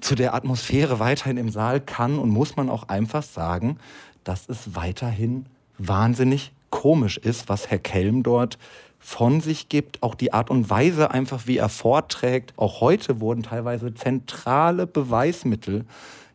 Zu 0.00 0.16
der 0.16 0.34
Atmosphäre 0.34 0.98
weiterhin 0.98 1.36
im 1.36 1.50
Saal 1.50 1.80
kann 1.80 2.18
und 2.18 2.28
muss 2.28 2.56
man 2.56 2.68
auch 2.68 2.88
einfach 2.88 3.22
sagen, 3.22 3.78
dass 4.24 4.48
es 4.48 4.74
weiterhin 4.74 5.46
wahnsinnig 5.78 6.52
komisch 6.72 7.18
ist, 7.18 7.48
was 7.48 7.70
Herr 7.70 7.78
Kelm 7.78 8.24
dort 8.24 8.58
von 8.98 9.40
sich 9.40 9.68
gibt, 9.68 10.02
auch 10.02 10.16
die 10.16 10.32
Art 10.32 10.50
und 10.50 10.70
Weise 10.70 11.10
einfach, 11.10 11.46
wie 11.46 11.58
er 11.58 11.68
vorträgt. 11.68 12.54
Auch 12.56 12.80
heute 12.80 13.20
wurden 13.20 13.44
teilweise 13.44 13.94
zentrale 13.94 14.86
Beweismittel 14.86 15.84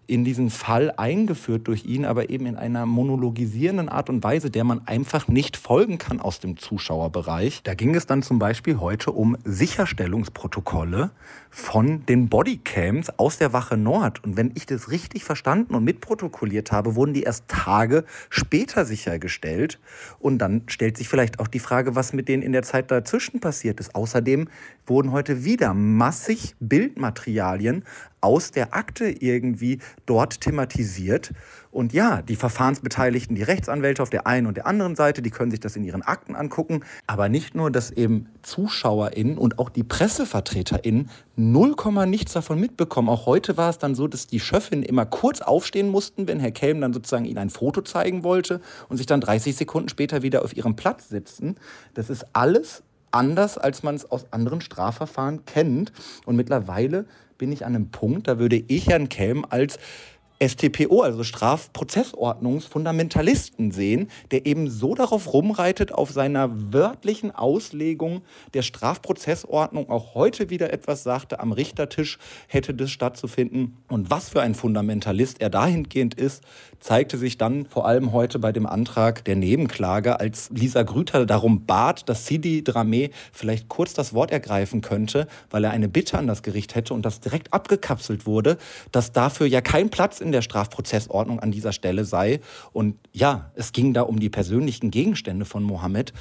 in 0.07 0.23
diesen 0.23 0.49
Fall 0.49 0.93
eingeführt 0.95 1.67
durch 1.67 1.85
ihn, 1.85 2.05
aber 2.05 2.29
eben 2.29 2.45
in 2.45 2.55
einer 2.55 2.85
monologisierenden 2.85 3.89
Art 3.89 4.09
und 4.09 4.23
Weise, 4.23 4.49
der 4.49 4.63
man 4.63 4.87
einfach 4.87 5.27
nicht 5.27 5.57
folgen 5.57 5.97
kann 5.97 6.21
aus 6.21 6.39
dem 6.39 6.57
Zuschauerbereich. 6.57 7.61
Da 7.63 7.73
ging 7.73 7.93
es 7.93 8.05
dann 8.05 8.23
zum 8.23 8.39
Beispiel 8.39 8.79
heute 8.79 9.11
um 9.11 9.37
Sicherstellungsprotokolle 9.43 11.11
von 11.49 12.05
den 12.05 12.29
Bodycams 12.29 13.09
aus 13.19 13.37
der 13.37 13.51
Wache 13.51 13.75
Nord. 13.75 14.23
Und 14.23 14.37
wenn 14.37 14.51
ich 14.55 14.65
das 14.65 14.89
richtig 14.91 15.25
verstanden 15.25 15.75
und 15.75 15.83
mitprotokolliert 15.83 16.71
habe, 16.71 16.95
wurden 16.95 17.13
die 17.13 17.23
erst 17.23 17.49
Tage 17.49 18.05
später 18.29 18.85
sichergestellt. 18.85 19.79
Und 20.19 20.37
dann 20.37 20.63
stellt 20.67 20.97
sich 20.97 21.09
vielleicht 21.09 21.39
auch 21.39 21.47
die 21.47 21.59
Frage, 21.59 21.95
was 21.95 22.13
mit 22.13 22.29
denen 22.29 22.43
in 22.43 22.53
der 22.53 22.63
Zeit 22.63 22.91
dazwischen 22.91 23.41
passiert 23.41 23.81
ist. 23.81 23.93
Außerdem 23.93 24.47
wurden 24.85 25.11
heute 25.11 25.43
wieder 25.43 25.73
massig 25.73 26.55
Bildmaterialien 26.61 27.83
aus 28.21 28.51
der 28.51 28.73
Akte 28.75 29.09
irgendwie 29.09 29.79
dort 30.05 30.41
thematisiert. 30.41 31.31
Und 31.71 31.93
ja, 31.93 32.21
die 32.21 32.35
Verfahrensbeteiligten, 32.35 33.35
die 33.35 33.43
Rechtsanwälte 33.43 34.01
auf 34.01 34.09
der 34.09 34.25
einen 34.25 34.47
und 34.47 34.57
der 34.57 34.65
anderen 34.65 34.95
Seite, 34.95 35.21
die 35.21 35.29
können 35.29 35.51
sich 35.51 35.59
das 35.59 35.75
in 35.75 35.83
ihren 35.83 36.01
Akten 36.01 36.35
angucken. 36.35 36.81
Aber 37.05 37.29
nicht 37.29 37.53
nur, 37.53 37.69
dass 37.69 37.91
eben 37.91 38.27
ZuschauerInnen 38.41 39.37
und 39.37 39.59
auch 39.59 39.69
die 39.69 39.83
PressevertreterInnen 39.83 41.09
null 41.35 41.75
Komma 41.75 42.05
nichts 42.05 42.33
davon 42.33 42.59
mitbekommen. 42.59 43.09
Auch 43.09 43.27
heute 43.27 43.57
war 43.57 43.69
es 43.69 43.77
dann 43.77 43.93
so, 43.93 44.07
dass 44.07 44.25
die 44.25 44.39
Schöffinnen 44.39 44.83
immer 44.83 45.05
kurz 45.05 45.41
aufstehen 45.41 45.89
mussten, 45.89 46.27
wenn 46.27 46.39
Herr 46.39 46.51
Kelm 46.51 46.81
dann 46.81 46.93
sozusagen 46.93 47.25
ihnen 47.25 47.37
ein 47.37 47.49
Foto 47.51 47.81
zeigen 47.81 48.23
wollte 48.23 48.61
und 48.89 48.97
sich 48.97 49.05
dann 49.05 49.21
30 49.21 49.55
Sekunden 49.55 49.89
später 49.89 50.23
wieder 50.23 50.43
auf 50.43 50.57
ihrem 50.57 50.75
Platz 50.75 51.09
sitzen. 51.09 51.55
Das 51.93 52.09
ist 52.09 52.25
alles 52.33 52.81
anders, 53.11 53.57
als 53.57 53.83
man 53.83 53.95
es 53.95 54.09
aus 54.09 54.25
anderen 54.31 54.61
Strafverfahren 54.61 55.45
kennt. 55.45 55.91
Und 56.25 56.35
mittlerweile 56.35 57.05
bin 57.37 57.51
ich 57.51 57.65
an 57.65 57.75
einem 57.75 57.89
Punkt, 57.91 58.27
da 58.27 58.39
würde 58.39 58.55
ich 58.55 58.87
Herrn 58.87 59.09
Kelm 59.09 59.45
als 59.49 59.79
STPO, 60.39 61.01
also 61.01 61.23
Strafprozessordnungsfundamentalisten 61.23 63.71
sehen, 63.71 64.11
der 64.31 64.45
eben 64.45 64.69
so 64.69 64.93
darauf 64.93 65.33
rumreitet, 65.33 65.91
auf 65.91 66.11
seiner 66.11 66.73
wörtlichen 66.73 67.31
Auslegung 67.31 68.21
der 68.53 68.61
Strafprozessordnung 68.61 69.89
auch 69.89 70.13
heute 70.13 70.51
wieder 70.51 70.71
etwas 70.71 71.01
sagte, 71.03 71.39
am 71.39 71.51
Richtertisch 71.51 72.19
hätte 72.47 72.75
das 72.75 72.91
stattzufinden. 72.91 73.77
Und 73.87 74.11
was 74.11 74.29
für 74.29 74.41
ein 74.41 74.53
Fundamentalist 74.53 75.41
er 75.41 75.49
dahingehend 75.49 76.13
ist, 76.13 76.43
zeigte 76.79 77.17
sich 77.17 77.37
dann 77.37 77.65
vor 77.65 77.87
allem 77.87 78.11
heute 78.11 78.37
bei 78.39 78.51
dem 78.51 78.67
Antrag 78.67 79.23
der 79.25 79.35
Nebenklage, 79.35 80.19
als 80.19 80.49
Lisa 80.53 80.83
Grüter 80.83 81.25
darum 81.25 81.65
bat, 81.65 82.07
dass 82.09 82.27
Sidi 82.27 82.61
Dramé 82.61 83.09
vielleicht 83.31 83.69
kurz 83.69 83.95
das 83.95 84.13
Wort 84.13 84.31
ergreifen 84.31 84.81
könnte, 84.81 85.27
weil 85.49 85.63
er 85.63 85.71
eine 85.71 85.89
Bitte 85.89 86.17
an 86.17 86.27
das 86.27 86.43
Gericht 86.43 86.75
hätte 86.75 86.93
und 86.93 87.05
das 87.05 87.19
direkt 87.19 87.53
abgekapselt 87.53 88.27
wurde, 88.27 88.57
dass 88.91 89.11
dafür 89.11 89.47
ja 89.47 89.61
kein 89.61 89.89
Platz 89.89 90.21
in 90.21 90.26
in 90.27 90.31
der 90.31 90.41
Strafprozessordnung 90.41 91.39
an 91.39 91.51
dieser 91.51 91.71
Stelle 91.71 92.05
sei. 92.05 92.39
Und 92.71 92.95
ja, 93.13 93.51
es 93.55 93.71
ging 93.71 93.93
da 93.93 94.03
um 94.03 94.19
die 94.19 94.29
persönlichen 94.29 94.91
Gegenstände 94.91 95.45
von 95.45 95.63
Mohammed, 95.63 96.13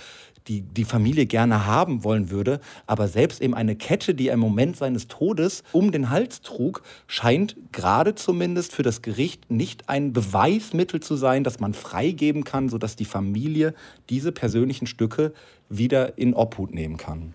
die 0.48 0.62
die 0.62 0.84
Familie 0.84 1.26
gerne 1.26 1.66
haben 1.66 2.04
wollen 2.04 2.30
würde. 2.30 2.60
Aber 2.86 3.08
selbst 3.08 3.40
eben 3.40 3.54
eine 3.54 3.76
Kette, 3.76 4.14
die 4.14 4.28
er 4.28 4.34
im 4.34 4.40
Moment 4.40 4.76
seines 4.76 5.08
Todes 5.08 5.62
um 5.72 5.92
den 5.92 6.10
Hals 6.10 6.40
trug, 6.40 6.82
scheint 7.06 7.56
gerade 7.72 8.14
zumindest 8.14 8.72
für 8.72 8.82
das 8.82 9.02
Gericht 9.02 9.50
nicht 9.50 9.88
ein 9.88 10.12
Beweismittel 10.12 11.00
zu 11.00 11.16
sein, 11.16 11.44
das 11.44 11.60
man 11.60 11.74
freigeben 11.74 12.44
kann, 12.44 12.68
sodass 12.68 12.96
die 12.96 13.04
Familie 13.04 13.74
diese 14.08 14.32
persönlichen 14.32 14.86
Stücke 14.86 15.32
wieder 15.68 16.16
in 16.16 16.34
Obhut 16.34 16.72
nehmen 16.72 16.96
kann. 16.96 17.34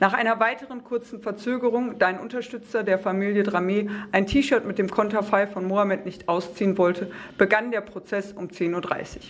Nach 0.00 0.14
einer 0.14 0.40
weiteren 0.40 0.82
kurzen 0.82 1.20
Verzögerung, 1.20 1.98
da 1.98 2.06
ein 2.06 2.18
Unterstützer 2.18 2.82
der 2.82 2.98
Familie 2.98 3.42
Dramé 3.42 3.90
ein 4.12 4.26
T-Shirt 4.26 4.64
mit 4.64 4.78
dem 4.78 4.90
Konterfei 4.90 5.46
von 5.46 5.66
Mohammed 5.66 6.06
nicht 6.06 6.26
ausziehen 6.26 6.78
wollte, 6.78 7.12
begann 7.36 7.70
der 7.70 7.82
Prozess 7.82 8.32
um 8.32 8.46
10.30 8.46 8.76
Uhr. 8.76 9.20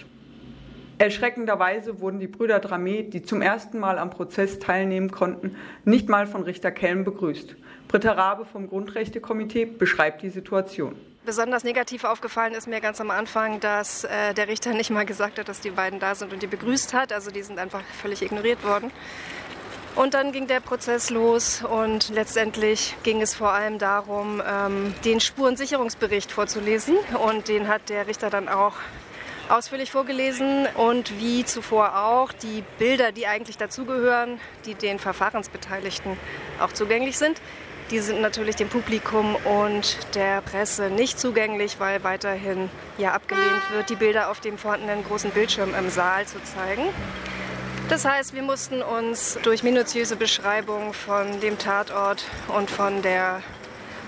Erschreckenderweise 0.99 2.01
wurden 2.01 2.21
die 2.21 2.29
Brüder 2.29 2.59
Dramé, 2.59 3.03
die 3.03 3.23
zum 3.23 3.43
ersten 3.43 3.81
Mal 3.81 3.99
am 3.99 4.11
Prozess 4.11 4.61
teilnehmen 4.61 5.11
konnten, 5.11 5.57
nicht 5.85 6.09
mal 6.09 6.29
von 6.29 6.45
Richter 6.45 6.71
Kelm 6.71 7.03
begrüßt. 7.03 7.57
Britta 7.89 8.13
Rabe 8.13 8.45
vom 8.45 8.69
Grundrechtekomitee 8.69 9.65
beschreibt 9.65 10.23
die 10.23 10.31
Situation. 10.31 10.95
Besonders 11.27 11.65
negativ 11.65 12.05
aufgefallen 12.05 12.55
ist 12.55 12.69
mir 12.69 12.81
ganz 12.81 13.01
am 13.01 13.11
Anfang, 13.11 13.59
dass 13.59 14.05
äh, 14.05 14.35
der 14.35 14.47
Richter 14.47 14.73
nicht 14.73 14.91
mal 14.91 15.05
gesagt 15.05 15.41
hat, 15.41 15.49
dass 15.49 15.61
die 15.61 15.71
beiden 15.71 15.99
da 15.99 16.15
sind 16.15 16.33
und 16.33 16.43
die 16.43 16.47
begrüßt 16.47 16.95
hat. 16.95 17.13
Also 17.13 17.33
die 17.33 17.43
sind 17.43 17.59
einfach 17.59 17.83
völlig 18.01 18.23
ignoriert 18.23 18.63
worden. 18.65 18.93
Und 19.97 20.15
dann 20.15 20.33
ging 20.33 20.47
der 20.47 20.61
Prozess 20.61 21.11
los 21.11 21.63
und 21.63 22.11
letztendlich 22.11 22.95
ging 23.03 23.21
es 23.21 23.35
vor 23.35 23.53
allem 23.53 23.79
darum, 23.79 24.41
ähm, 24.47 24.95
den 25.05 25.21
Spurensicherungsbericht 25.21 26.31
vorzulesen. 26.31 26.97
Und 27.25 27.49
den 27.49 27.69
hat 27.69 27.89
der 27.89 28.07
Richter 28.07 28.31
dann 28.31 28.49
auch 28.49 28.75
ausführlich 29.49 29.91
vorgelesen 29.91 30.69
und 30.77 31.19
wie 31.19 31.45
zuvor 31.45 32.05
auch 32.05 32.33
die 32.33 32.63
Bilder, 32.79 33.11
die 33.11 33.27
eigentlich 33.27 33.59
dazugehören, 33.59 34.41
die 34.65 34.75
den 34.75 35.01
Verfahrensbeteiligten 35.01 36.17
auch 36.61 36.73
zugänglich 36.73 37.19
sind. 37.19 37.41
Die 37.91 37.99
sind 37.99 38.21
natürlich 38.21 38.55
dem 38.55 38.69
Publikum 38.69 39.35
und 39.35 40.15
der 40.15 40.43
Presse 40.43 40.91
nicht 40.91 41.19
zugänglich, 41.19 41.81
weil 41.81 42.05
weiterhin 42.05 42.71
ja 42.99 43.11
abgelehnt 43.11 43.71
wird, 43.73 43.91
die 43.91 43.97
Bilder 43.97 44.31
auf 44.31 44.39
dem 44.39 44.57
vorhandenen 44.57 45.05
großen 45.05 45.33
Bildschirm 45.33 45.75
im 45.75 45.91
Saal 45.91 46.25
zu 46.27 46.41
zeigen. 46.45 46.85
Das 47.91 48.05
heißt, 48.05 48.35
wir 48.35 48.43
mussten 48.43 48.83
uns 48.83 49.37
durch 49.43 49.65
minutiöse 49.65 50.15
Beschreibung 50.15 50.93
von 50.93 51.41
dem 51.41 51.59
Tatort 51.59 52.23
und 52.57 52.71
von 52.71 53.03
der 53.03 53.43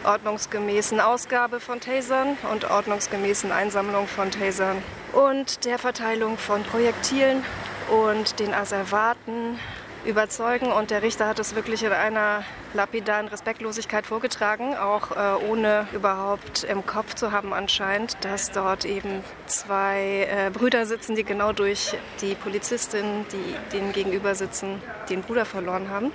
ordnungsgemäßen 0.05 1.01
Ausgabe 1.01 1.59
von 1.59 1.81
Tasern 1.81 2.37
und 2.53 2.71
ordnungsgemäßen 2.71 3.51
Einsammlung 3.51 4.07
von 4.07 4.31
Tasern 4.31 4.77
und 5.13 5.65
der 5.65 5.81
Verteilung 5.81 6.39
von 6.39 6.63
Projektilen 6.63 7.45
und 7.91 8.39
den 8.39 8.55
Asservaten 8.55 9.59
überzeugen. 10.05 10.73
Und 10.73 10.91
der 10.91 11.03
Richter 11.03 11.27
hat 11.27 11.39
es 11.39 11.55
wirklich 11.55 11.83
in 11.83 11.93
einer 11.93 12.45
lapidaren 12.75 13.29
Respektlosigkeit 13.29 14.07
vorgetragen, 14.07 14.75
auch 14.75 15.11
äh, 15.11 15.45
ohne 15.49 15.87
überhaupt 15.93 16.65
im 16.65 16.87
Kopf 16.87 17.15
zu 17.15 17.33
haben 17.33 17.53
anscheinend, 17.53 18.17
dass 18.23 18.51
dort 18.51 18.85
eben 18.85 19.23
zwei 19.47 20.29
äh, 20.31 20.51
Brüder 20.51 20.87
sitzen, 20.87 21.15
die 21.15 21.25
genau 21.25 21.53
durch 21.53 21.97
die 22.21 22.35
Polizistin, 22.35 23.27
die 23.33 23.77
denen 23.77 23.93
gegenüber 23.93 24.35
sitzen, 24.35 24.83
den 25.09 25.23
Bruder 25.23 25.45
verloren 25.45 25.91
haben. 25.91 26.13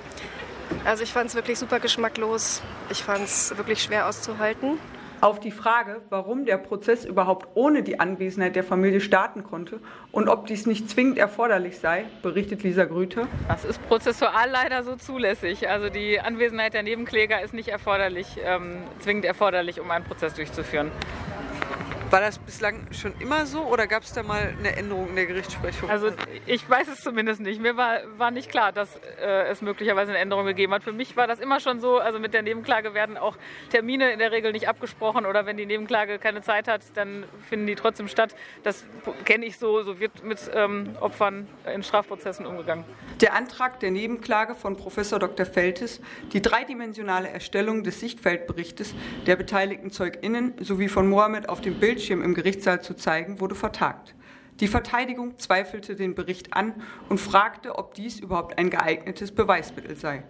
Also 0.85 1.03
ich 1.03 1.11
fand 1.11 1.29
es 1.29 1.35
wirklich 1.35 1.59
super 1.59 1.79
geschmacklos. 1.79 2.61
Ich 2.89 3.03
fand 3.03 3.25
es 3.25 3.55
wirklich 3.57 3.83
schwer 3.83 4.07
auszuhalten. 4.07 4.79
Auf 5.19 5.39
die 5.39 5.49
Frage, 5.49 6.01
warum 6.09 6.45
der 6.45 6.57
Prozess 6.57 7.03
überhaupt 7.03 7.47
ohne 7.55 7.81
die 7.81 7.99
Anwesenheit 7.99 8.55
der 8.55 8.63
Familie 8.63 9.01
starten 9.01 9.43
konnte 9.43 9.79
und 10.11 10.29
ob 10.29 10.45
dies 10.45 10.67
nicht 10.67 10.91
zwingend 10.91 11.17
erforderlich 11.17 11.79
sei, 11.79 12.05
berichtet 12.21 12.61
Lisa 12.61 12.85
Grüter. 12.85 13.27
Das 13.47 13.65
ist 13.65 13.81
prozessual 13.87 14.47
leider 14.51 14.83
so 14.83 14.95
zulässig. 14.95 15.69
Also 15.69 15.89
die 15.89 16.19
Anwesenheit 16.19 16.75
der 16.75 16.83
Nebenkläger 16.83 17.41
ist 17.41 17.55
nicht 17.55 17.69
erforderlich, 17.69 18.27
ähm, 18.43 18.83
zwingend 18.99 19.25
erforderlich, 19.25 19.79
um 19.79 19.89
einen 19.89 20.05
Prozess 20.05 20.35
durchzuführen. 20.35 20.91
War 22.09 22.21
das 22.21 22.39
bislang 22.39 22.87
schon 22.91 23.13
immer 23.19 23.45
so 23.45 23.63
oder 23.63 23.85
gab 23.85 24.03
es 24.03 24.13
da 24.13 24.23
mal 24.23 24.53
eine 24.57 24.77
Änderung 24.77 25.09
in 25.09 25.15
der 25.17 25.25
Gerichtsprechung? 25.25 25.89
Also 25.89 26.11
ich 26.45 26.69
weiß 26.69 26.87
es 26.87 27.01
zumindest 27.01 27.41
nicht. 27.41 27.61
Mir 27.61 27.75
war, 27.75 27.99
war 28.17 28.31
nicht 28.31 28.49
klar, 28.49 28.71
dass 28.71 28.95
äh, 29.19 29.47
es 29.49 29.61
möglicherweise 29.61 30.11
eine 30.11 30.19
Änderung 30.19 30.45
gegeben 30.45 30.73
hat. 30.73 30.83
Für 30.83 30.93
mich 30.93 31.17
war 31.17 31.27
das 31.27 31.39
immer 31.39 31.59
schon 31.59 31.81
so, 31.81 31.97
also 31.97 32.17
mit 32.17 32.33
der 32.33 32.43
Nebenklage 32.43 32.93
werden 32.93 33.17
auch 33.17 33.35
Termine 33.71 34.11
in 34.11 34.19
der 34.19 34.31
Regel 34.31 34.53
nicht 34.53 34.69
abgesprochen 34.69 35.25
oder 35.25 35.45
wenn 35.45 35.57
die 35.57 35.65
Nebenklage 35.65 36.17
keine 36.17 36.41
Zeit 36.41 36.69
hat, 36.69 36.81
dann 36.93 37.25
finden 37.49 37.67
die 37.67 37.75
trotzdem 37.75 38.07
statt. 38.07 38.35
Das 38.63 38.85
kenne 39.25 39.45
ich 39.45 39.57
so, 39.57 39.83
so 39.83 39.99
wird 39.99 40.23
mit 40.23 40.39
ähm, 40.53 40.95
Opfern 41.01 41.45
in 41.73 41.83
Strafprozessen 41.83 42.45
umgegangen. 42.45 42.85
Der 43.19 43.33
Antrag 43.33 43.81
der 43.81 43.91
Nebenklage 43.91 44.55
von 44.55 44.77
Professor 44.77 45.19
Dr. 45.19 45.45
Feltes, 45.45 45.99
die 46.31 46.41
dreidimensionale 46.41 47.27
Erstellung 47.27 47.83
des 47.83 47.99
Sichtfeldberichtes 47.99 48.95
der 49.25 49.35
beteiligten 49.35 49.91
ZeugInnen 49.91 50.53
sowie 50.61 50.87
von 50.87 51.09
Mohammed 51.09 51.49
auf 51.49 51.59
dem 51.59 51.73
Bild 51.81 51.96
Bildschirm 51.97 52.21
im 52.21 52.35
Gerichtssaal 52.35 52.79
zu 52.79 52.95
zeigen, 52.95 53.39
wurde 53.39 53.55
vertagt. 53.55 54.13
Die 54.59 54.67
Verteidigung 54.67 55.39
zweifelte 55.39 55.95
den 55.95 56.13
Bericht 56.13 56.53
an 56.53 56.75
und 57.09 57.19
fragte, 57.19 57.75
ob 57.79 57.95
dies 57.95 58.19
überhaupt 58.19 58.59
ein 58.59 58.69
geeignetes 58.69 59.31
Beweismittel 59.31 59.95
sei. 59.95 60.23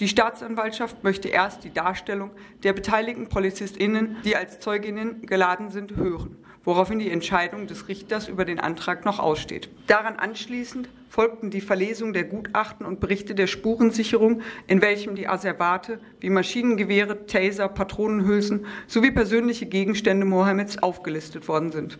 Die 0.00 0.08
Staatsanwaltschaft 0.08 1.02
möchte 1.02 1.28
erst 1.28 1.64
die 1.64 1.72
Darstellung 1.72 2.32
der 2.62 2.74
beteiligten 2.74 3.30
PolizistInnen, 3.30 4.18
die 4.22 4.36
als 4.36 4.60
Zeuginnen 4.60 5.22
geladen 5.22 5.70
sind, 5.70 5.96
hören, 5.96 6.43
woraufhin 6.64 6.98
die 6.98 7.10
Entscheidung 7.10 7.66
des 7.66 7.88
Richters 7.88 8.28
über 8.28 8.44
den 8.44 8.60
Antrag 8.60 9.04
noch 9.04 9.18
aussteht. 9.18 9.68
Daran 9.86 10.16
anschließend 10.16 10.88
folgten 11.08 11.50
die 11.50 11.60
Verlesung 11.60 12.12
der 12.12 12.24
Gutachten 12.24 12.84
und 12.84 13.00
Berichte 13.00 13.34
der 13.34 13.46
Spurensicherung, 13.46 14.42
in 14.66 14.82
welchem 14.82 15.14
die 15.14 15.28
Asservate 15.28 16.00
wie 16.20 16.30
Maschinengewehre, 16.30 17.26
Taser, 17.26 17.68
Patronenhülsen 17.68 18.66
sowie 18.86 19.12
persönliche 19.12 19.66
Gegenstände 19.66 20.26
Mohammeds 20.26 20.82
aufgelistet 20.82 21.46
worden 21.46 21.70
sind. 21.70 21.98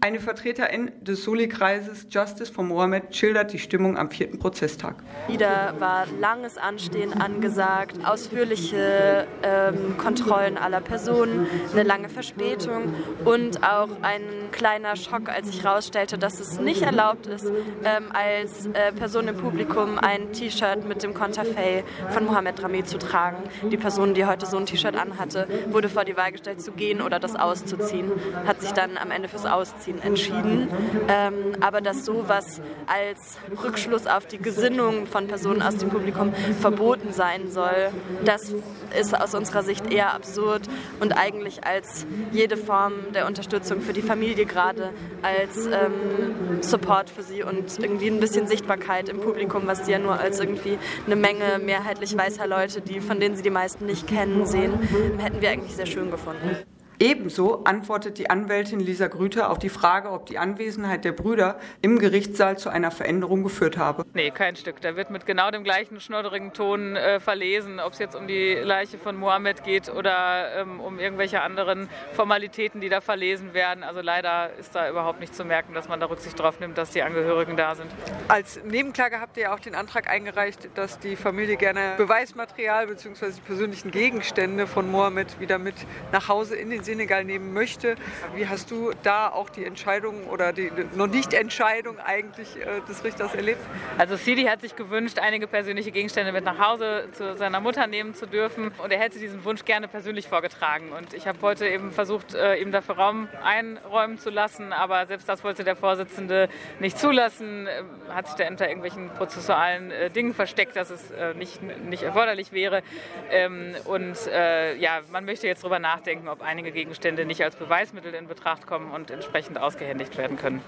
Eine 0.00 0.20
Vertreterin 0.20 0.92
des 1.00 1.24
Soli-Kreises 1.24 2.06
Justice 2.10 2.52
for 2.52 2.62
Mohammed 2.62 3.16
schildert 3.16 3.52
die 3.52 3.58
Stimmung 3.58 3.96
am 3.96 4.10
vierten 4.10 4.38
Prozesstag. 4.38 4.96
Wieder 5.28 5.74
war 5.78 6.06
langes 6.20 6.58
Anstehen 6.58 7.14
angesagt, 7.14 8.04
ausführliche 8.04 9.26
ähm, 9.42 9.96
Kontrollen 9.96 10.58
aller 10.58 10.82
Personen, 10.82 11.46
eine 11.72 11.84
lange 11.84 12.10
Verspätung 12.10 12.94
und 13.24 13.62
auch 13.62 13.88
ein 14.02 14.22
kleiner 14.52 14.96
Schock, 14.96 15.30
als 15.30 15.46
sich 15.46 15.64
herausstellte, 15.64 16.18
dass 16.18 16.38
es 16.38 16.60
nicht 16.60 16.82
erlaubt 16.82 17.26
ist, 17.26 17.46
ähm, 17.84 18.10
als 18.12 18.66
äh, 18.66 18.92
Person 18.92 19.28
im 19.28 19.36
Publikum 19.38 19.98
ein 19.98 20.32
T-Shirt 20.32 20.86
mit 20.86 21.02
dem 21.02 21.14
Konterfei 21.14 21.82
von 22.10 22.26
Mohammed 22.26 22.62
Rami 22.62 22.84
zu 22.84 22.98
tragen. 22.98 23.38
Die 23.70 23.78
Person, 23.78 24.12
die 24.12 24.26
heute 24.26 24.44
so 24.44 24.58
ein 24.58 24.66
T-Shirt 24.66 24.96
anhatte, 24.96 25.48
wurde 25.70 25.88
vor 25.88 26.04
die 26.04 26.16
Wahl 26.16 26.32
gestellt, 26.32 26.60
zu 26.60 26.72
gehen 26.72 27.00
oder 27.00 27.18
das 27.18 27.36
auszuziehen, 27.36 28.12
hat 28.46 28.60
sich 28.60 28.72
dann 28.72 28.98
am 28.98 29.10
Ende 29.10 29.28
fürs 29.28 29.46
Ausziehen 29.46 29.93
Prinzipien 29.94 30.02
entschieden. 30.02 30.68
Ähm, 31.08 31.34
aber 31.60 31.80
dass 31.80 32.04
sowas 32.04 32.60
als 32.86 33.38
Rückschluss 33.62 34.06
auf 34.06 34.26
die 34.26 34.38
Gesinnung 34.38 35.06
von 35.06 35.26
Personen 35.26 35.62
aus 35.62 35.76
dem 35.76 35.90
Publikum 35.90 36.32
verboten 36.60 37.12
sein 37.12 37.50
soll, 37.50 37.90
das 38.24 38.52
ist 38.98 39.18
aus 39.18 39.34
unserer 39.34 39.62
Sicht 39.62 39.92
eher 39.92 40.14
absurd 40.14 40.62
und 41.00 41.12
eigentlich 41.12 41.64
als 41.64 42.06
jede 42.32 42.56
Form 42.56 42.92
der 43.14 43.26
Unterstützung 43.26 43.80
für 43.80 43.92
die 43.92 44.02
Familie 44.02 44.46
gerade, 44.46 44.90
als 45.22 45.66
ähm, 45.66 46.62
Support 46.62 47.10
für 47.10 47.22
sie 47.22 47.42
und 47.42 47.78
irgendwie 47.78 48.08
ein 48.08 48.20
bisschen 48.20 48.46
Sichtbarkeit 48.46 49.08
im 49.08 49.20
Publikum, 49.20 49.66
was 49.66 49.86
sie 49.86 49.92
ja 49.92 49.98
nur 49.98 50.18
als 50.18 50.40
irgendwie 50.40 50.78
eine 51.06 51.16
Menge 51.16 51.58
mehrheitlich 51.62 52.16
weißer 52.16 52.46
Leute, 52.46 52.80
die, 52.80 53.00
von 53.00 53.20
denen 53.20 53.36
sie 53.36 53.42
die 53.42 53.50
meisten 53.50 53.86
nicht 53.86 54.06
kennen, 54.06 54.46
sehen, 54.46 54.72
hätten 55.18 55.40
wir 55.40 55.50
eigentlich 55.50 55.74
sehr 55.74 55.86
schön 55.86 56.10
gefunden. 56.10 56.56
Ebenso 57.00 57.64
antwortet 57.64 58.18
die 58.18 58.30
Anwältin 58.30 58.78
Lisa 58.78 59.08
Grüter 59.08 59.50
auf 59.50 59.58
die 59.58 59.68
Frage, 59.68 60.10
ob 60.10 60.26
die 60.26 60.38
Anwesenheit 60.38 61.04
der 61.04 61.12
Brüder 61.12 61.58
im 61.82 61.98
Gerichtssaal 61.98 62.56
zu 62.56 62.68
einer 62.70 62.92
Veränderung 62.92 63.42
geführt 63.42 63.76
habe. 63.76 64.04
Nee, 64.14 64.30
kein 64.30 64.54
Stück. 64.54 64.80
Da 64.80 64.94
wird 64.94 65.10
mit 65.10 65.26
genau 65.26 65.50
dem 65.50 65.64
gleichen 65.64 66.00
schnodderigen 66.00 66.52
Ton 66.52 66.94
äh, 66.94 67.18
verlesen, 67.18 67.80
ob 67.80 67.94
es 67.94 67.98
jetzt 67.98 68.14
um 68.14 68.28
die 68.28 68.54
Leiche 68.54 68.98
von 68.98 69.16
Mohammed 69.16 69.64
geht 69.64 69.88
oder 69.88 70.60
ähm, 70.60 70.80
um 70.80 71.00
irgendwelche 71.00 71.42
anderen 71.42 71.88
Formalitäten, 72.12 72.80
die 72.80 72.88
da 72.88 73.00
verlesen 73.00 73.54
werden. 73.54 73.82
Also 73.82 74.00
leider 74.00 74.50
ist 74.54 74.74
da 74.74 74.88
überhaupt 74.88 75.18
nicht 75.18 75.34
zu 75.34 75.44
merken, 75.44 75.74
dass 75.74 75.88
man 75.88 75.98
da 75.98 76.06
Rücksicht 76.06 76.38
drauf 76.38 76.60
nimmt, 76.60 76.78
dass 76.78 76.90
die 76.90 77.02
Angehörigen 77.02 77.56
da 77.56 77.74
sind. 77.74 77.90
Als 78.28 78.60
Nebenklage 78.64 79.20
habt 79.20 79.36
ihr 79.36 79.52
auch 79.52 79.60
den 79.60 79.74
Antrag 79.74 80.08
eingereicht, 80.08 80.68
dass 80.76 81.00
die 81.00 81.16
Familie 81.16 81.56
gerne 81.56 81.94
Beweismaterial 81.96 82.86
bzw. 82.86 83.32
die 83.32 83.40
persönlichen 83.40 83.90
Gegenstände 83.90 84.68
von 84.68 84.88
Mohammed 84.88 85.40
wieder 85.40 85.58
mit 85.58 85.74
nach 86.12 86.28
Hause 86.28 86.54
in 86.54 86.70
den 86.70 86.83
Senegal 86.84 87.24
nehmen 87.24 87.52
möchte. 87.52 87.96
Wie 88.34 88.48
hast 88.48 88.70
du 88.70 88.92
da 89.02 89.28
auch 89.28 89.50
die 89.50 89.64
Entscheidung 89.64 90.26
oder 90.28 90.52
die 90.52 90.70
noch 90.94 91.06
nicht 91.06 91.34
Entscheidung 91.34 91.98
eigentlich 91.98 92.56
äh, 92.56 92.80
des 92.88 93.04
Richters 93.04 93.34
erlebt? 93.34 93.60
Also 93.98 94.16
Sidi 94.16 94.44
hat 94.44 94.60
sich 94.60 94.76
gewünscht, 94.76 95.18
einige 95.18 95.46
persönliche 95.46 95.90
Gegenstände 95.90 96.32
mit 96.32 96.44
nach 96.44 96.58
Hause 96.58 97.08
zu 97.12 97.36
seiner 97.36 97.60
Mutter 97.60 97.86
nehmen 97.86 98.14
zu 98.14 98.26
dürfen 98.26 98.72
und 98.82 98.92
er 98.92 98.98
hätte 98.98 99.18
diesen 99.18 99.44
Wunsch 99.44 99.64
gerne 99.64 99.88
persönlich 99.88 100.28
vorgetragen. 100.28 100.92
Und 100.92 101.14
ich 101.14 101.26
habe 101.26 101.38
heute 101.42 101.66
eben 101.66 101.90
versucht, 101.90 102.34
äh, 102.34 102.56
ihm 102.56 102.72
dafür 102.72 102.96
Raum 102.96 103.28
einräumen 103.42 104.18
zu 104.18 104.30
lassen, 104.30 104.72
aber 104.72 105.06
selbst 105.06 105.28
das 105.28 105.44
wollte 105.44 105.64
der 105.64 105.76
Vorsitzende 105.76 106.48
nicht 106.80 106.98
zulassen, 106.98 107.66
äh, 107.66 107.82
hat 108.12 108.26
sich 108.26 108.36
da 108.36 108.44
hinter 108.44 108.68
irgendwelchen 108.68 109.10
prozessualen 109.10 109.90
äh, 109.90 110.10
Dingen 110.10 110.34
versteckt, 110.34 110.76
dass 110.76 110.90
es 110.90 111.10
äh, 111.10 111.34
nicht, 111.34 111.62
nicht 111.62 112.02
erforderlich 112.02 112.52
wäre. 112.52 112.82
Ähm, 113.30 113.74
und 113.84 114.16
äh, 114.26 114.76
ja, 114.76 115.00
man 115.10 115.24
möchte 115.24 115.46
jetzt 115.46 115.62
darüber 115.62 115.78
nachdenken, 115.78 116.28
ob 116.28 116.42
einige 116.42 116.73
Gegenstände 116.74 117.24
nicht 117.24 117.42
als 117.42 117.56
Beweismittel 117.56 118.12
in 118.12 118.28
Betracht 118.28 118.66
kommen 118.66 118.90
und 118.90 119.10
entsprechend 119.10 119.58
ausgehändigt 119.58 120.18
werden 120.18 120.36
können. 120.36 120.60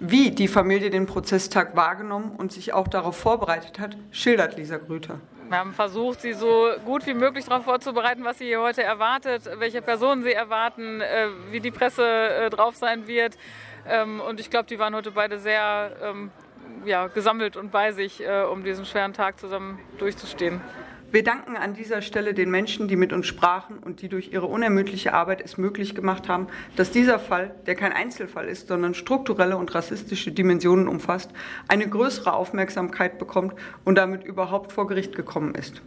Wie 0.00 0.32
die 0.32 0.48
Familie 0.48 0.90
den 0.90 1.06
Prozesstag 1.06 1.76
wahrgenommen 1.76 2.34
und 2.36 2.50
sich 2.50 2.72
auch 2.72 2.88
darauf 2.88 3.16
vorbereitet 3.16 3.78
hat, 3.78 3.96
schildert 4.10 4.56
Lisa 4.56 4.78
Grüter. 4.78 5.20
Wir 5.48 5.58
haben 5.58 5.74
versucht, 5.74 6.22
sie 6.22 6.32
so 6.32 6.70
gut 6.84 7.06
wie 7.06 7.14
möglich 7.14 7.44
darauf 7.44 7.64
vorzubereiten, 7.64 8.24
was 8.24 8.38
sie 8.38 8.46
hier 8.46 8.60
heute 8.60 8.82
erwartet, 8.82 9.48
welche 9.58 9.82
Personen 9.82 10.24
sie 10.24 10.32
erwarten, 10.32 11.00
äh, 11.00 11.28
wie 11.50 11.60
die 11.60 11.70
Presse 11.70 12.04
äh, 12.04 12.50
drauf 12.50 12.74
sein 12.74 13.06
wird. 13.06 13.36
Ähm, 13.86 14.20
und 14.20 14.40
ich 14.40 14.50
glaube, 14.50 14.66
die 14.66 14.78
waren 14.78 14.94
heute 14.94 15.10
beide 15.10 15.38
sehr 15.38 15.92
ähm, 16.02 16.30
ja, 16.84 17.08
gesammelt 17.08 17.56
und 17.56 17.70
bei 17.70 17.92
sich, 17.92 18.24
äh, 18.24 18.42
um 18.42 18.64
diesen 18.64 18.86
schweren 18.86 19.12
Tag 19.12 19.38
zusammen 19.38 19.78
durchzustehen. 19.98 20.60
Wir 21.12 21.22
danken 21.22 21.58
an 21.58 21.74
dieser 21.74 22.00
Stelle 22.00 22.32
den 22.32 22.50
Menschen, 22.50 22.88
die 22.88 22.96
mit 22.96 23.12
uns 23.12 23.26
sprachen 23.26 23.76
und 23.76 24.00
die 24.00 24.08
durch 24.08 24.32
ihre 24.32 24.46
unermüdliche 24.46 25.12
Arbeit 25.12 25.42
es 25.42 25.58
möglich 25.58 25.94
gemacht 25.94 26.26
haben, 26.26 26.46
dass 26.74 26.90
dieser 26.90 27.18
Fall, 27.18 27.54
der 27.66 27.74
kein 27.74 27.92
Einzelfall 27.92 28.48
ist, 28.48 28.68
sondern 28.68 28.94
strukturelle 28.94 29.58
und 29.58 29.74
rassistische 29.74 30.32
Dimensionen 30.32 30.88
umfasst, 30.88 31.30
eine 31.68 31.86
größere 31.86 32.32
Aufmerksamkeit 32.32 33.18
bekommt 33.18 33.54
und 33.84 33.96
damit 33.96 34.24
überhaupt 34.24 34.72
vor 34.72 34.86
Gericht 34.86 35.14
gekommen 35.14 35.54
ist. 35.54 35.82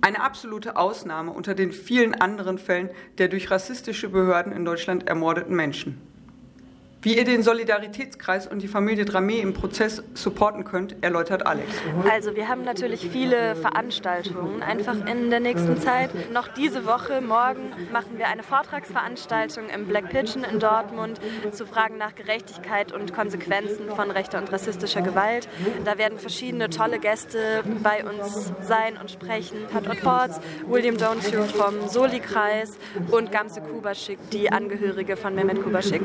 Eine 0.00 0.20
absolute 0.20 0.74
Ausnahme 0.74 1.30
unter 1.30 1.54
den 1.54 1.70
vielen 1.70 2.16
anderen 2.16 2.58
Fällen 2.58 2.90
der 3.18 3.28
durch 3.28 3.52
rassistische 3.52 4.08
Behörden 4.08 4.52
in 4.52 4.64
Deutschland 4.64 5.06
ermordeten 5.06 5.54
Menschen. 5.54 6.00
Wie 7.04 7.18
ihr 7.18 7.24
den 7.24 7.42
Solidaritätskreis 7.42 8.46
und 8.46 8.62
die 8.62 8.66
Familie 8.66 9.04
Dramé 9.04 9.42
im 9.42 9.52
Prozess 9.52 10.02
supporten 10.14 10.64
könnt, 10.64 10.96
erläutert 11.04 11.46
Alex. 11.46 11.68
Also 12.10 12.34
wir 12.34 12.48
haben 12.48 12.64
natürlich 12.64 13.10
viele 13.10 13.56
Veranstaltungen 13.56 14.62
einfach 14.62 14.96
in 15.06 15.28
der 15.28 15.40
nächsten 15.40 15.76
Zeit. 15.76 16.32
Noch 16.32 16.48
diese 16.48 16.86
Woche, 16.86 17.20
morgen, 17.20 17.72
machen 17.92 18.16
wir 18.16 18.28
eine 18.28 18.42
Vortragsveranstaltung 18.42 19.64
im 19.68 19.86
Black 19.86 20.08
Pigeon 20.08 20.44
in 20.50 20.58
Dortmund 20.58 21.20
zu 21.52 21.66
Fragen 21.66 21.98
nach 21.98 22.14
Gerechtigkeit 22.14 22.90
und 22.90 23.12
Konsequenzen 23.12 23.90
von 23.90 24.10
rechter 24.10 24.38
und 24.38 24.50
rassistischer 24.50 25.02
Gewalt. 25.02 25.46
Da 25.84 25.98
werden 25.98 26.18
verschiedene 26.18 26.70
tolle 26.70 26.98
Gäste 27.00 27.64
bei 27.82 28.02
uns 28.02 28.50
sein 28.62 28.96
und 28.98 29.10
sprechen. 29.10 29.58
Pat 29.70 30.00
Ports, 30.00 30.40
William 30.66 30.96
Dontiu 30.96 31.42
vom 31.42 31.86
Soli-Kreis 31.86 32.78
und 33.10 33.30
Gamse 33.30 33.60
Kubaschik, 33.60 34.18
die 34.32 34.50
Angehörige 34.50 35.18
von 35.18 35.34
Mehmet 35.34 35.62
Kubaschik. 35.62 36.00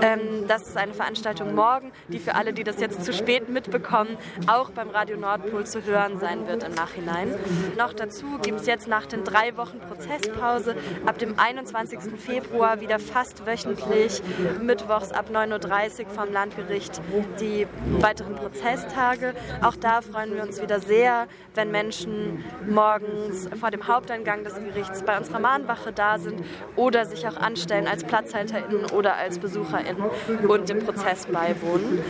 Ähm, 0.00 0.37
das 0.46 0.68
ist 0.68 0.76
eine 0.76 0.94
Veranstaltung 0.94 1.54
morgen, 1.54 1.92
die 2.08 2.18
für 2.18 2.34
alle, 2.34 2.52
die 2.52 2.64
das 2.64 2.80
jetzt 2.80 3.04
zu 3.04 3.12
spät 3.12 3.48
mitbekommen, 3.48 4.16
auch 4.46 4.70
beim 4.70 4.90
Radio 4.90 5.16
Nordpol 5.16 5.66
zu 5.66 5.84
hören 5.84 6.18
sein 6.18 6.46
wird 6.46 6.62
im 6.62 6.74
Nachhinein. 6.74 7.34
Noch 7.76 7.92
dazu 7.92 8.26
gibt 8.42 8.60
es 8.60 8.66
jetzt 8.66 8.88
nach 8.88 9.06
den 9.06 9.24
drei 9.24 9.56
Wochen 9.56 9.78
Prozesspause 9.80 10.76
ab 11.06 11.18
dem 11.18 11.38
21. 11.38 11.98
Februar 12.18 12.80
wieder 12.80 12.98
fast 12.98 13.46
wöchentlich, 13.46 14.22
mittwochs 14.62 15.12
ab 15.12 15.30
9.30 15.32 16.04
Uhr 16.04 16.10
vom 16.10 16.32
Landgericht, 16.32 17.00
die 17.40 17.66
weiteren 18.00 18.34
Prozesstage. 18.34 19.34
Auch 19.62 19.76
da 19.76 20.00
freuen 20.02 20.34
wir 20.34 20.42
uns 20.42 20.60
wieder 20.60 20.80
sehr, 20.80 21.26
wenn 21.54 21.70
Menschen 21.70 22.44
morgens 22.68 23.48
vor 23.58 23.70
dem 23.70 23.86
Haupteingang 23.86 24.44
des 24.44 24.54
Gerichts 24.54 25.02
bei 25.02 25.16
unserer 25.18 25.40
Mahnwache 25.40 25.92
da 25.92 26.18
sind 26.18 26.44
oder 26.76 27.04
sich 27.06 27.26
auch 27.26 27.36
anstellen 27.36 27.86
als 27.86 28.04
PlatzhalterInnen 28.04 28.90
oder 28.90 29.16
als 29.16 29.38
BesucherInnen 29.38 30.04
und 30.28 30.68
dem 30.68 30.84
Prozess 30.84 31.26
beiwohnen. 31.26 32.02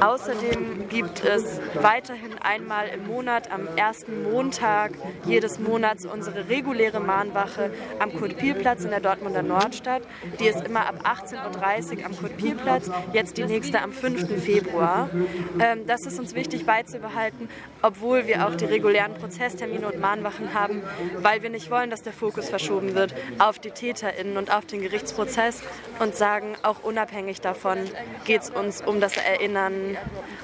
Außerdem 0.00 0.88
gibt 0.88 1.24
es 1.24 1.60
weiterhin 1.74 2.38
einmal 2.40 2.88
im 2.88 3.06
Monat 3.06 3.52
am 3.52 3.68
ersten 3.76 4.22
Montag 4.22 4.92
jedes 5.26 5.58
Monats 5.58 6.06
unsere 6.06 6.48
reguläre 6.48 7.00
Mahnwache 7.00 7.70
am 7.98 8.12
Kurt-Piel-Platz 8.12 8.84
in 8.84 8.90
der 8.90 9.00
Dortmunder 9.00 9.42
Nordstadt. 9.42 10.02
Die 10.38 10.46
ist 10.46 10.64
immer 10.64 10.86
ab 10.86 11.04
18.30 11.04 11.98
Uhr 11.98 12.06
am 12.06 12.16
Kurt-Piel-Platz, 12.16 12.90
jetzt 13.12 13.36
die 13.36 13.44
nächste 13.44 13.82
am 13.82 13.92
5. 13.92 14.42
Februar. 14.42 15.10
Ähm, 15.58 15.86
das 15.86 16.06
ist 16.06 16.18
uns 16.18 16.34
wichtig 16.34 16.64
beizubehalten, 16.64 17.50
obwohl 17.82 18.26
wir 18.26 18.46
auch 18.46 18.54
die 18.54 18.64
regulären 18.64 19.14
Prozesstermine 19.14 19.86
und 19.86 20.00
Mahnwachen 20.00 20.54
haben, 20.54 20.82
weil 21.20 21.42
wir 21.42 21.50
nicht 21.50 21.70
wollen, 21.70 21.90
dass 21.90 22.02
der 22.02 22.14
Fokus 22.14 22.48
verschoben 22.48 22.94
wird 22.94 23.14
auf 23.38 23.58
die 23.58 23.70
TäterInnen 23.70 24.38
und 24.38 24.50
auf 24.50 24.64
den 24.64 24.80
Gerichtsprozess 24.80 25.62
und 25.98 26.14
sagen, 26.14 26.54
auch 26.62 26.82
unabhängig 26.82 27.42
davon, 27.42 27.59
davon 27.62 27.90
geht 28.24 28.42
es 28.42 28.50
uns 28.50 28.80
um 28.80 29.00
das 29.00 29.16
Erinnern 29.16 29.96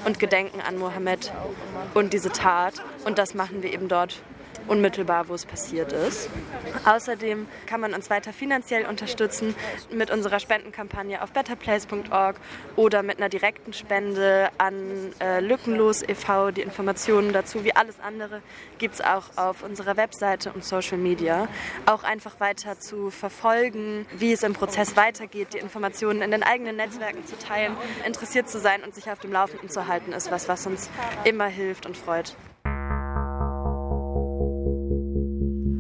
und 0.05 0.19
Gedenken 0.19 0.61
an 0.61 0.79
Mohammed 0.79 1.33
und 1.95 2.13
diese 2.13 2.31
Tat. 2.31 2.75
Und 3.05 3.19
das 3.19 3.35
machen 3.35 3.63
wir 3.63 3.73
eben 3.73 3.89
dort 3.89 4.21
unmittelbar, 4.69 5.29
wo 5.29 5.35
es 5.35 5.47
passiert 5.47 5.93
ist. 5.93 6.29
Außerdem 6.85 7.47
kann 7.67 7.81
man 7.81 7.95
uns 7.95 8.11
weiter 8.11 8.33
finanziell 8.33 8.87
unterstützen 8.87 9.55
mit 9.91 10.11
unserer 10.11 10.41
Spendenkampagne 10.41 11.23
auf 11.23 11.33
betterplace.org 11.33 12.37
oder 12.77 13.03
mit 13.03 13.19
einer 13.19 13.29
direkten 13.29 13.73
Spende 13.73 14.51
an 14.59 15.13
äh, 15.21 15.41
Lückenlos 15.41 16.03
e.V. 16.03 16.51
Die 16.51 16.63
Informationen 16.63 17.33
dazu, 17.33 17.65
wie 17.65 17.75
alles 17.75 18.01
andere, 18.01 18.43
gibt 18.79 18.95
es 18.95 19.01
auch 19.01 19.25
auf 19.37 19.63
unserer 19.63 19.97
Webseite 19.97 20.53
und 20.53 20.65
Social 20.65 20.99
Media. 20.99 21.49
Auch 21.87 22.03
einfach 22.03 22.41
weiter 22.41 22.79
zu 22.79 23.11
verfolgen, 23.11 24.07
wie 24.17 24.33
es 24.33 24.43
im 24.43 24.53
Prozess 24.53 24.97
weitergeht, 24.97 25.55
die 25.55 25.59
Informationen 25.59 26.23
in 26.23 26.31
den 26.31 26.43
eigenen 26.43 26.77
Netzwerken 26.77 27.27
zu 27.27 27.39
teilen, 27.39 27.77
interessiert 28.07 28.49
zu 28.49 28.59
sein 28.59 28.83
und 28.83 28.95
sich 28.95 29.11
auf 29.11 29.19
dem 29.19 29.33
Laufenden 29.33 29.69
zu 29.69 29.87
halten, 29.87 30.13
ist 30.13 30.31
was, 30.31 30.49
was 30.49 30.67
uns 30.67 30.91
immer 31.25 31.47
hilft 31.47 31.87
und 31.87 31.97
freut. 31.97 32.37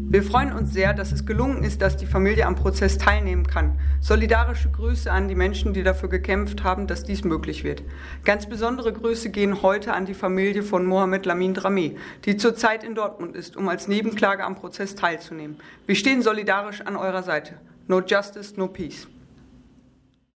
Wir 0.08 0.22
freuen 0.22 0.52
uns 0.52 0.72
sehr, 0.72 0.94
dass 0.94 1.10
es 1.10 1.26
gelungen 1.26 1.64
ist, 1.64 1.82
dass 1.82 1.96
die 1.96 2.06
Familie 2.06 2.46
am 2.46 2.54
Prozess 2.54 2.96
teilnehmen 2.96 3.44
kann. 3.44 3.76
Solidarische 4.00 4.70
Grüße 4.70 5.10
an 5.10 5.26
die 5.26 5.34
Menschen, 5.34 5.72
die 5.72 5.82
dafür 5.82 6.08
gekämpft 6.08 6.62
haben, 6.62 6.86
dass 6.86 7.02
dies 7.02 7.24
möglich 7.24 7.64
wird. 7.64 7.82
Ganz 8.24 8.46
besondere 8.46 8.92
Grüße 8.92 9.30
gehen 9.30 9.62
heute 9.62 9.94
an 9.94 10.06
die 10.06 10.14
Familie 10.14 10.62
von 10.62 10.86
Mohamed 10.86 11.26
Lamin 11.26 11.56
Dramé, 11.56 11.96
die 12.24 12.36
zurzeit 12.36 12.84
in 12.84 12.94
Dortmund 12.94 13.34
ist, 13.34 13.56
um 13.56 13.68
als 13.68 13.88
Nebenklage 13.88 14.44
am 14.44 14.54
Prozess 14.54 14.94
teilzunehmen. 14.94 15.56
Wir 15.86 15.96
stehen 15.96 16.22
solidarisch 16.22 16.82
an 16.82 16.94
eurer 16.94 17.24
Seite. 17.24 17.54
No 17.88 18.00
justice, 18.00 18.54
no 18.56 18.68
peace. 18.68 19.08